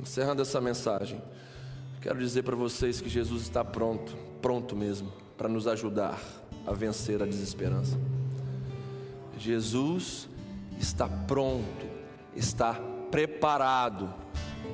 Encerrando 0.00 0.42
essa 0.42 0.60
mensagem, 0.60 1.20
quero 2.00 2.18
dizer 2.18 2.44
para 2.44 2.54
vocês 2.54 3.00
que 3.00 3.08
Jesus 3.08 3.42
está 3.42 3.64
pronto, 3.64 4.16
pronto 4.40 4.76
mesmo, 4.76 5.12
para 5.36 5.48
nos 5.48 5.66
ajudar 5.66 6.20
a 6.66 6.72
vencer 6.72 7.20
a 7.20 7.26
desesperança. 7.26 7.98
Jesus 9.36 10.28
está 10.78 11.08
pronto, 11.08 11.86
está 12.36 12.74
preparado 13.10 14.14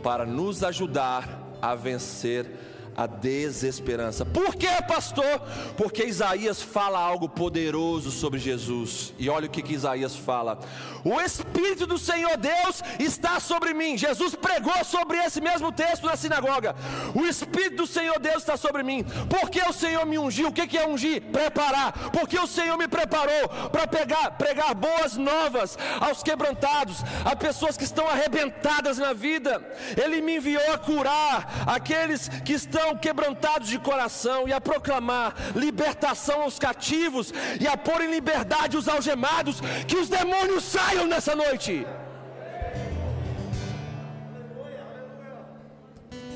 para 0.02 0.26
nos 0.26 0.62
ajudar 0.62 1.26
a 1.62 1.74
vencer 1.74 2.46
a 2.46 2.69
a 2.96 3.06
desesperança. 3.06 4.24
Por 4.24 4.54
que, 4.54 4.70
pastor? 4.82 5.40
Porque 5.76 6.04
Isaías 6.04 6.60
fala 6.60 6.98
algo 6.98 7.28
poderoso 7.28 8.10
sobre 8.10 8.38
Jesus. 8.38 9.12
E 9.18 9.28
olha 9.28 9.46
o 9.46 9.50
que, 9.50 9.62
que 9.62 9.74
Isaías 9.74 10.16
fala: 10.16 10.58
O 11.04 11.20
Espírito 11.20 11.86
do 11.86 11.98
Senhor 11.98 12.36
Deus 12.36 12.82
está 12.98 13.40
sobre 13.40 13.72
mim. 13.74 13.96
Jesus 13.96 14.34
pregou 14.34 14.84
sobre 14.84 15.18
esse 15.18 15.40
mesmo 15.40 15.72
texto 15.72 16.06
na 16.06 16.16
sinagoga. 16.16 16.74
O 17.14 17.24
Espírito 17.24 17.76
do 17.76 17.86
Senhor 17.86 18.18
Deus 18.18 18.38
está 18.38 18.56
sobre 18.56 18.82
mim. 18.82 19.04
Porque 19.28 19.60
o 19.62 19.72
Senhor 19.72 20.04
me 20.06 20.18
ungiu. 20.18 20.48
O 20.48 20.52
que, 20.52 20.66
que 20.66 20.78
é 20.78 20.86
ungir? 20.86 21.22
Preparar. 21.22 22.10
Porque 22.10 22.38
o 22.38 22.46
Senhor 22.46 22.76
me 22.76 22.88
preparou 22.88 23.48
para 23.70 23.86
pregar 24.30 24.74
boas 24.74 25.16
novas 25.16 25.78
aos 26.00 26.22
quebrantados, 26.22 26.98
a 27.24 27.34
pessoas 27.36 27.76
que 27.76 27.84
estão 27.84 28.08
arrebentadas 28.08 28.98
na 28.98 29.12
vida. 29.12 29.64
Ele 29.96 30.20
me 30.20 30.36
enviou 30.36 30.72
a 30.72 30.78
curar 30.78 31.64
aqueles 31.66 32.28
que 32.44 32.52
estão 32.52 32.79
quebrantados 32.96 33.68
de 33.68 33.78
coração 33.78 34.48
e 34.48 34.52
a 34.52 34.60
proclamar 34.60 35.34
libertação 35.54 36.42
aos 36.42 36.58
cativos 36.58 37.32
e 37.60 37.66
a 37.66 37.76
pôr 37.76 38.00
em 38.02 38.10
liberdade 38.10 38.76
os 38.76 38.88
algemados, 38.88 39.60
que 39.86 39.96
os 39.96 40.08
demônios 40.08 40.64
saiam 40.64 41.06
nessa 41.06 41.34
noite. 41.34 41.86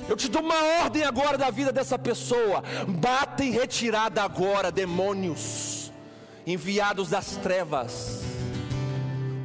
Eu 0.09 0.17
te 0.17 0.29
dou 0.29 0.43
uma 0.43 0.63
ordem 0.83 1.03
agora 1.03 1.39
da 1.39 1.51
vida 1.51 1.73
dessa 1.73 1.99
pessoa. 1.99 2.63
Bata 2.87 3.43
em 3.43 3.51
retirada 3.51 4.23
agora, 4.23 4.71
demônios 4.71 5.91
enviados 6.47 7.09
das 7.09 7.37
trevas. 7.37 8.24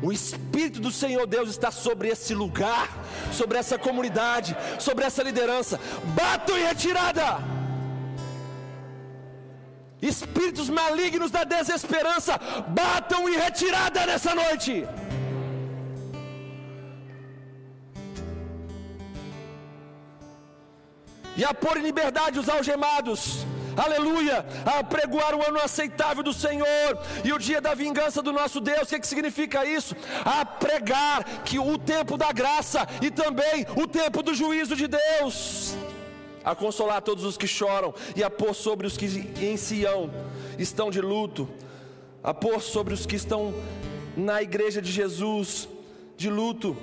O 0.01 0.12
Espírito 0.12 0.79
do 0.79 0.91
Senhor 0.91 1.25
Deus 1.27 1.49
está 1.49 1.71
sobre 1.71 2.07
esse 2.07 2.33
lugar, 2.33 2.88
sobre 3.33 3.57
essa 3.57 3.77
comunidade, 3.77 4.55
sobre 4.79 5.03
essa 5.05 5.21
liderança. 5.21 5.79
Batam 6.15 6.57
em 6.57 6.63
retirada. 6.63 7.27
Espíritos 10.01 10.69
malignos 10.69 11.29
da 11.29 11.43
desesperança, 11.43 12.39
batam 12.69 13.27
em 13.27 13.38
retirada 13.38 14.05
nessa 14.05 14.33
noite. 14.33 14.88
E 21.35 21.43
a 21.43 21.53
pôr 21.53 21.77
em 21.77 21.83
liberdade 21.83 22.39
os 22.39 22.47
algemados 22.47 23.45
aleluia, 23.75 24.45
a 24.65 24.84
pregoar 24.84 25.36
o 25.36 25.43
ano 25.47 25.60
aceitável 25.60 26.23
do 26.23 26.34
Senhor 26.34 26.99
e 27.23 27.32
o 27.34 27.39
dia 27.39 27.62
da 27.62 27.73
vingança 27.73 28.21
do 28.21 28.32
nosso 28.32 28.60
Deus. 28.60 28.84
O 28.84 28.88
que, 28.88 28.99
que 28.99 29.08
significa 29.08 29.65
isso? 29.65 29.95
A 30.23 30.45
pregar 30.45 31.23
que 31.43 31.60
o 31.60 31.77
tempo 31.77 32.17
da 32.17 32.32
graça 32.32 32.88
e 33.01 33.10
também 33.12 33.65
o 33.75 33.88
tempo 33.88 34.23
do 34.23 34.34
juízo 34.34 34.75
de 34.75 34.88
Deus. 34.88 35.75
A 36.43 36.55
consolar 36.55 37.01
todos 37.01 37.23
os 37.23 37.38
que 37.38 37.47
choram 37.47 37.93
e 38.15 38.23
a 38.23 38.29
pôr 38.29 38.53
sobre 38.53 38.88
os 38.88 38.97
que 38.97 39.05
em 39.41 39.58
Sião 39.58 40.10
estão 40.58 40.89
de 40.89 41.01
luto, 41.01 41.49
a 42.23 42.34
pôr 42.34 42.62
sobre 42.62 42.93
os 42.93 43.05
que 43.05 43.15
estão 43.15 43.53
na 44.15 44.41
igreja 44.41 44.82
de 44.82 44.91
Jesus 44.91 45.67
de 46.17 46.29
luto 46.29 46.75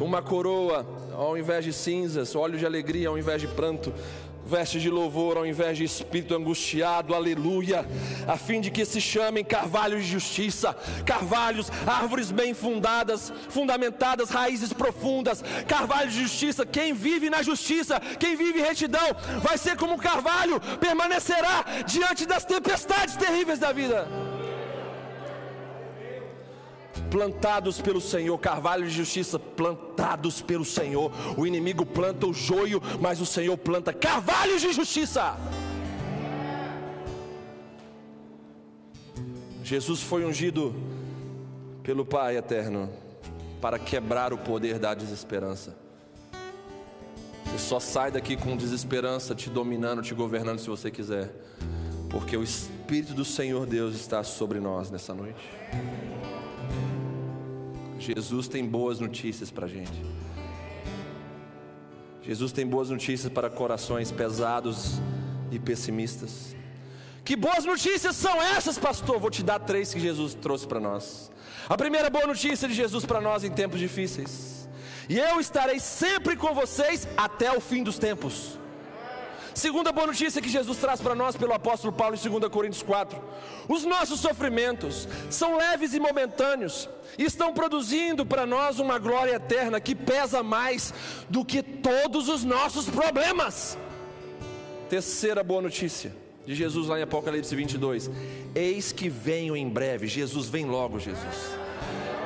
uma 0.00 0.22
coroa 0.22 0.86
ao 1.12 1.36
invés 1.36 1.64
de 1.64 1.72
cinzas, 1.72 2.34
óleo 2.34 2.58
de 2.58 2.64
alegria 2.64 3.08
ao 3.08 3.18
invés 3.18 3.40
de 3.40 3.48
pranto, 3.48 3.92
vestes 4.50 4.82
de 4.82 4.90
louvor 4.90 5.36
ao 5.36 5.46
invés 5.46 5.78
de 5.78 5.84
espírito 5.84 6.34
angustiado, 6.34 7.14
aleluia, 7.14 7.86
a 8.26 8.36
fim 8.36 8.60
de 8.60 8.70
que 8.70 8.84
se 8.84 9.00
chamem 9.00 9.44
carvalhos 9.44 10.02
de 10.04 10.10
justiça, 10.10 10.76
carvalhos, 11.06 11.70
árvores 11.86 12.32
bem 12.32 12.52
fundadas, 12.52 13.32
fundamentadas, 13.48 14.28
raízes 14.30 14.72
profundas, 14.72 15.44
carvalhos 15.68 16.12
de 16.12 16.22
justiça. 16.22 16.66
Quem 16.66 16.92
vive 16.92 17.30
na 17.30 17.42
justiça, 17.42 18.00
quem 18.18 18.36
vive 18.36 18.60
retidão, 18.60 19.14
vai 19.40 19.56
ser 19.56 19.76
como 19.76 19.94
um 19.94 19.98
carvalho, 19.98 20.60
permanecerá 20.80 21.64
diante 21.86 22.26
das 22.26 22.44
tempestades 22.44 23.14
terríveis 23.16 23.60
da 23.60 23.72
vida 23.72 24.29
plantados 27.10 27.80
pelo 27.80 28.00
Senhor, 28.00 28.38
carvalho 28.38 28.86
de 28.86 28.90
justiça, 28.90 29.38
plantados 29.38 30.40
pelo 30.40 30.64
Senhor. 30.64 31.12
O 31.36 31.46
inimigo 31.46 31.84
planta 31.84 32.26
o 32.26 32.32
joio, 32.32 32.80
mas 33.00 33.20
o 33.20 33.26
Senhor 33.26 33.56
planta 33.58 33.92
carvalhos 33.92 34.60
de 34.60 34.72
justiça. 34.72 35.36
Jesus 39.62 40.02
foi 40.02 40.24
ungido 40.24 40.74
pelo 41.82 42.04
Pai 42.04 42.36
eterno 42.36 42.88
para 43.60 43.78
quebrar 43.78 44.32
o 44.32 44.38
poder 44.38 44.78
da 44.78 44.94
desesperança. 44.94 45.76
Você 47.44 47.58
só 47.58 47.80
sai 47.80 48.10
daqui 48.10 48.36
com 48.36 48.56
desesperança 48.56 49.34
te 49.34 49.50
dominando, 49.50 50.02
te 50.02 50.14
governando 50.14 50.58
se 50.58 50.68
você 50.68 50.90
quiser, 50.90 51.30
porque 52.08 52.36
o 52.36 52.42
Espírito 52.42 53.12
do 53.12 53.24
Senhor 53.24 53.66
Deus 53.66 53.94
está 53.94 54.22
sobre 54.22 54.60
nós 54.60 54.90
nessa 54.90 55.14
noite. 55.14 55.40
Jesus 58.00 58.48
tem 58.48 58.66
boas 58.66 58.98
notícias 58.98 59.50
para 59.50 59.66
a 59.66 59.68
gente. 59.68 60.02
Jesus 62.22 62.50
tem 62.50 62.66
boas 62.66 62.88
notícias 62.88 63.30
para 63.30 63.50
corações 63.50 64.10
pesados 64.10 65.00
e 65.50 65.58
pessimistas. 65.58 66.56
Que 67.22 67.36
boas 67.36 67.64
notícias 67.64 68.16
são 68.16 68.40
essas, 68.40 68.78
pastor? 68.78 69.18
Vou 69.18 69.30
te 69.30 69.42
dar 69.42 69.58
três 69.58 69.92
que 69.92 70.00
Jesus 70.00 70.34
trouxe 70.34 70.66
para 70.66 70.80
nós. 70.80 71.30
A 71.68 71.76
primeira 71.76 72.08
boa 72.08 72.26
notícia 72.26 72.66
de 72.66 72.74
Jesus 72.74 73.04
para 73.04 73.20
nós 73.20 73.44
em 73.44 73.50
tempos 73.50 73.78
difíceis. 73.78 74.68
E 75.08 75.18
eu 75.18 75.38
estarei 75.38 75.78
sempre 75.78 76.36
com 76.36 76.54
vocês 76.54 77.06
até 77.16 77.54
o 77.54 77.60
fim 77.60 77.82
dos 77.82 77.98
tempos. 77.98 78.58
Segunda 79.60 79.92
boa 79.92 80.06
notícia 80.06 80.40
que 80.40 80.48
Jesus 80.48 80.78
traz 80.78 81.02
para 81.02 81.14
nós 81.14 81.36
pelo 81.36 81.52
apóstolo 81.52 81.92
Paulo 81.92 82.16
em 82.16 82.30
2 82.30 82.50
Coríntios 82.50 82.82
4. 82.82 83.22
Os 83.68 83.84
nossos 83.84 84.18
sofrimentos 84.18 85.06
são 85.28 85.58
leves 85.58 85.92
e 85.92 86.00
momentâneos 86.00 86.88
e 87.18 87.24
estão 87.24 87.52
produzindo 87.52 88.24
para 88.24 88.46
nós 88.46 88.78
uma 88.78 88.98
glória 88.98 89.34
eterna 89.34 89.78
que 89.78 89.94
pesa 89.94 90.42
mais 90.42 90.94
do 91.28 91.44
que 91.44 91.62
todos 91.62 92.30
os 92.30 92.42
nossos 92.42 92.88
problemas. 92.88 93.76
Terceira 94.88 95.44
boa 95.44 95.60
notícia 95.60 96.16
de 96.46 96.54
Jesus 96.54 96.86
lá 96.86 96.98
em 96.98 97.02
Apocalipse 97.02 97.54
22. 97.54 98.10
Eis 98.54 98.92
que 98.92 99.10
venho 99.10 99.54
em 99.54 99.68
breve. 99.68 100.06
Jesus 100.06 100.48
vem 100.48 100.64
logo, 100.64 100.98
Jesus. 100.98 101.50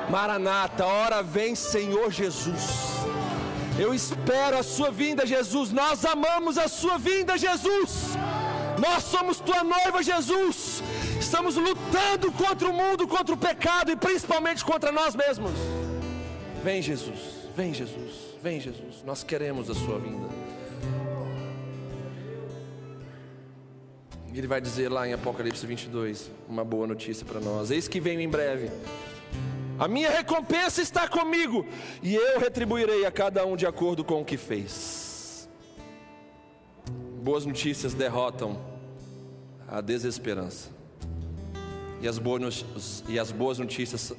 Maranata, 0.09 0.87
hora 0.87 1.21
vem, 1.21 1.57
Senhor 1.57 2.13
Jesus. 2.13 2.95
Eu 3.79 3.93
espero 3.93 4.57
a 4.57 4.63
sua 4.63 4.91
vinda, 4.91 5.27
Jesus. 5.27 5.73
Nós 5.73 6.05
amamos 6.05 6.57
a 6.57 6.69
sua 6.69 6.97
vinda, 6.97 7.37
Jesus. 7.37 8.15
Nós 8.79 9.03
somos 9.05 9.41
tua 9.41 9.65
noiva, 9.65 10.03
Jesus. 10.03 10.83
Estamos 11.19 11.57
lutando 11.57 12.31
contra 12.33 12.69
o 12.69 12.73
mundo, 12.73 13.09
contra 13.09 13.35
o 13.35 13.39
pecado 13.39 13.91
e 13.91 13.97
principalmente 13.97 14.65
contra 14.65 14.93
nós 14.93 15.17
mesmos. 15.17 15.53
Vem, 16.63 16.81
Jesus. 16.81 17.19
Vem, 17.57 17.75
Jesus. 17.75 18.13
Vem, 18.41 18.61
Jesus. 18.61 19.03
Nós 19.05 19.25
queremos 19.25 19.69
a 19.69 19.75
sua 19.75 19.99
vinda. 19.99 20.29
Ele 24.33 24.49
vai 24.49 24.61
dizer 24.61 24.89
lá 24.89 25.07
em 25.07 25.13
Apocalipse 25.13 25.65
22, 25.65 26.31
uma 26.49 26.65
boa 26.65 26.89
notícia 26.89 27.25
para 27.25 27.41
nós. 27.41 27.71
Eis 27.71 27.87
que 27.87 28.01
venho 28.01 28.21
em 28.21 28.29
breve. 28.29 28.69
A 29.79 29.89
minha 29.89 30.11
recompensa 30.11 30.81
está 30.81 31.09
comigo, 31.09 31.67
e 32.03 32.15
eu 32.15 32.39
retribuirei 32.39 33.05
a 33.05 33.11
cada 33.11 33.45
um 33.45 33.57
de 33.57 33.67
acordo 33.67 34.05
com 34.05 34.21
o 34.21 34.25
que 34.25 34.37
fez. 34.37 35.49
Boas 37.23 37.45
notícias 37.45 37.93
derrotam 37.93 38.61
a 39.67 39.81
desesperança. 39.81 40.71
E 42.01 42.07
as 42.07 42.19
boas, 42.19 42.65
e 43.09 43.19
as 43.19 43.33
boas 43.33 43.59
notícias 43.59 44.13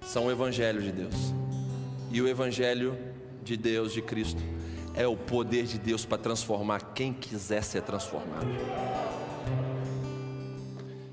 são 0.00 0.26
o 0.26 0.30
Evangelho 0.30 0.80
de 0.80 0.92
Deus. 0.92 1.14
E 2.10 2.22
o 2.22 2.28
Evangelho 2.28 2.96
de 3.42 3.56
Deus, 3.56 3.92
de 3.92 4.00
Cristo, 4.00 4.40
é 4.94 5.06
o 5.06 5.16
poder 5.16 5.64
de 5.66 5.78
Deus 5.78 6.06
para 6.06 6.18
transformar 6.18 6.92
quem 6.94 7.12
quiser 7.12 7.62
ser 7.64 7.82
transformado. 7.82 8.46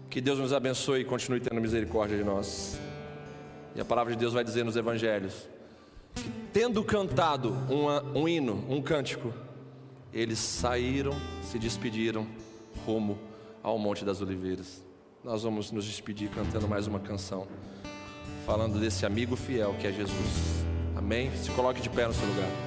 Que 0.09 0.21
Deus 0.21 0.39
nos 0.39 0.53
abençoe 0.53 1.01
e 1.01 1.05
continue 1.05 1.39
tendo 1.39 1.59
misericórdia 1.59 2.17
de 2.17 2.23
nós. 2.23 2.79
E 3.77 3.81
a 3.81 3.85
palavra 3.85 4.11
de 4.11 4.19
Deus 4.19 4.33
vai 4.33 4.43
dizer 4.43 4.65
nos 4.65 4.75
evangelhos 4.75 5.47
que, 6.15 6.27
tendo 6.51 6.83
cantado 6.83 7.55
uma, 7.69 8.01
um 8.15 8.27
hino, 8.27 8.65
um 8.67 8.81
cântico, 8.81 9.31
eles 10.11 10.39
saíram, 10.39 11.13
se 11.43 11.59
despediram 11.59 12.27
rumo 12.87 13.19
ao 13.61 13.77
Monte 13.77 14.03
das 14.03 14.19
Oliveiras. 14.19 14.83
Nós 15.23 15.43
vamos 15.43 15.71
nos 15.71 15.85
despedir 15.85 16.29
cantando 16.31 16.67
mais 16.67 16.87
uma 16.87 16.99
canção, 16.99 17.47
falando 18.47 18.79
desse 18.79 19.05
amigo 19.05 19.35
fiel 19.35 19.75
que 19.79 19.85
é 19.85 19.91
Jesus. 19.91 20.65
Amém? 20.95 21.29
Se 21.35 21.51
coloque 21.51 21.79
de 21.79 21.89
pé 21.89 22.07
no 22.07 22.13
seu 22.15 22.27
lugar. 22.27 22.66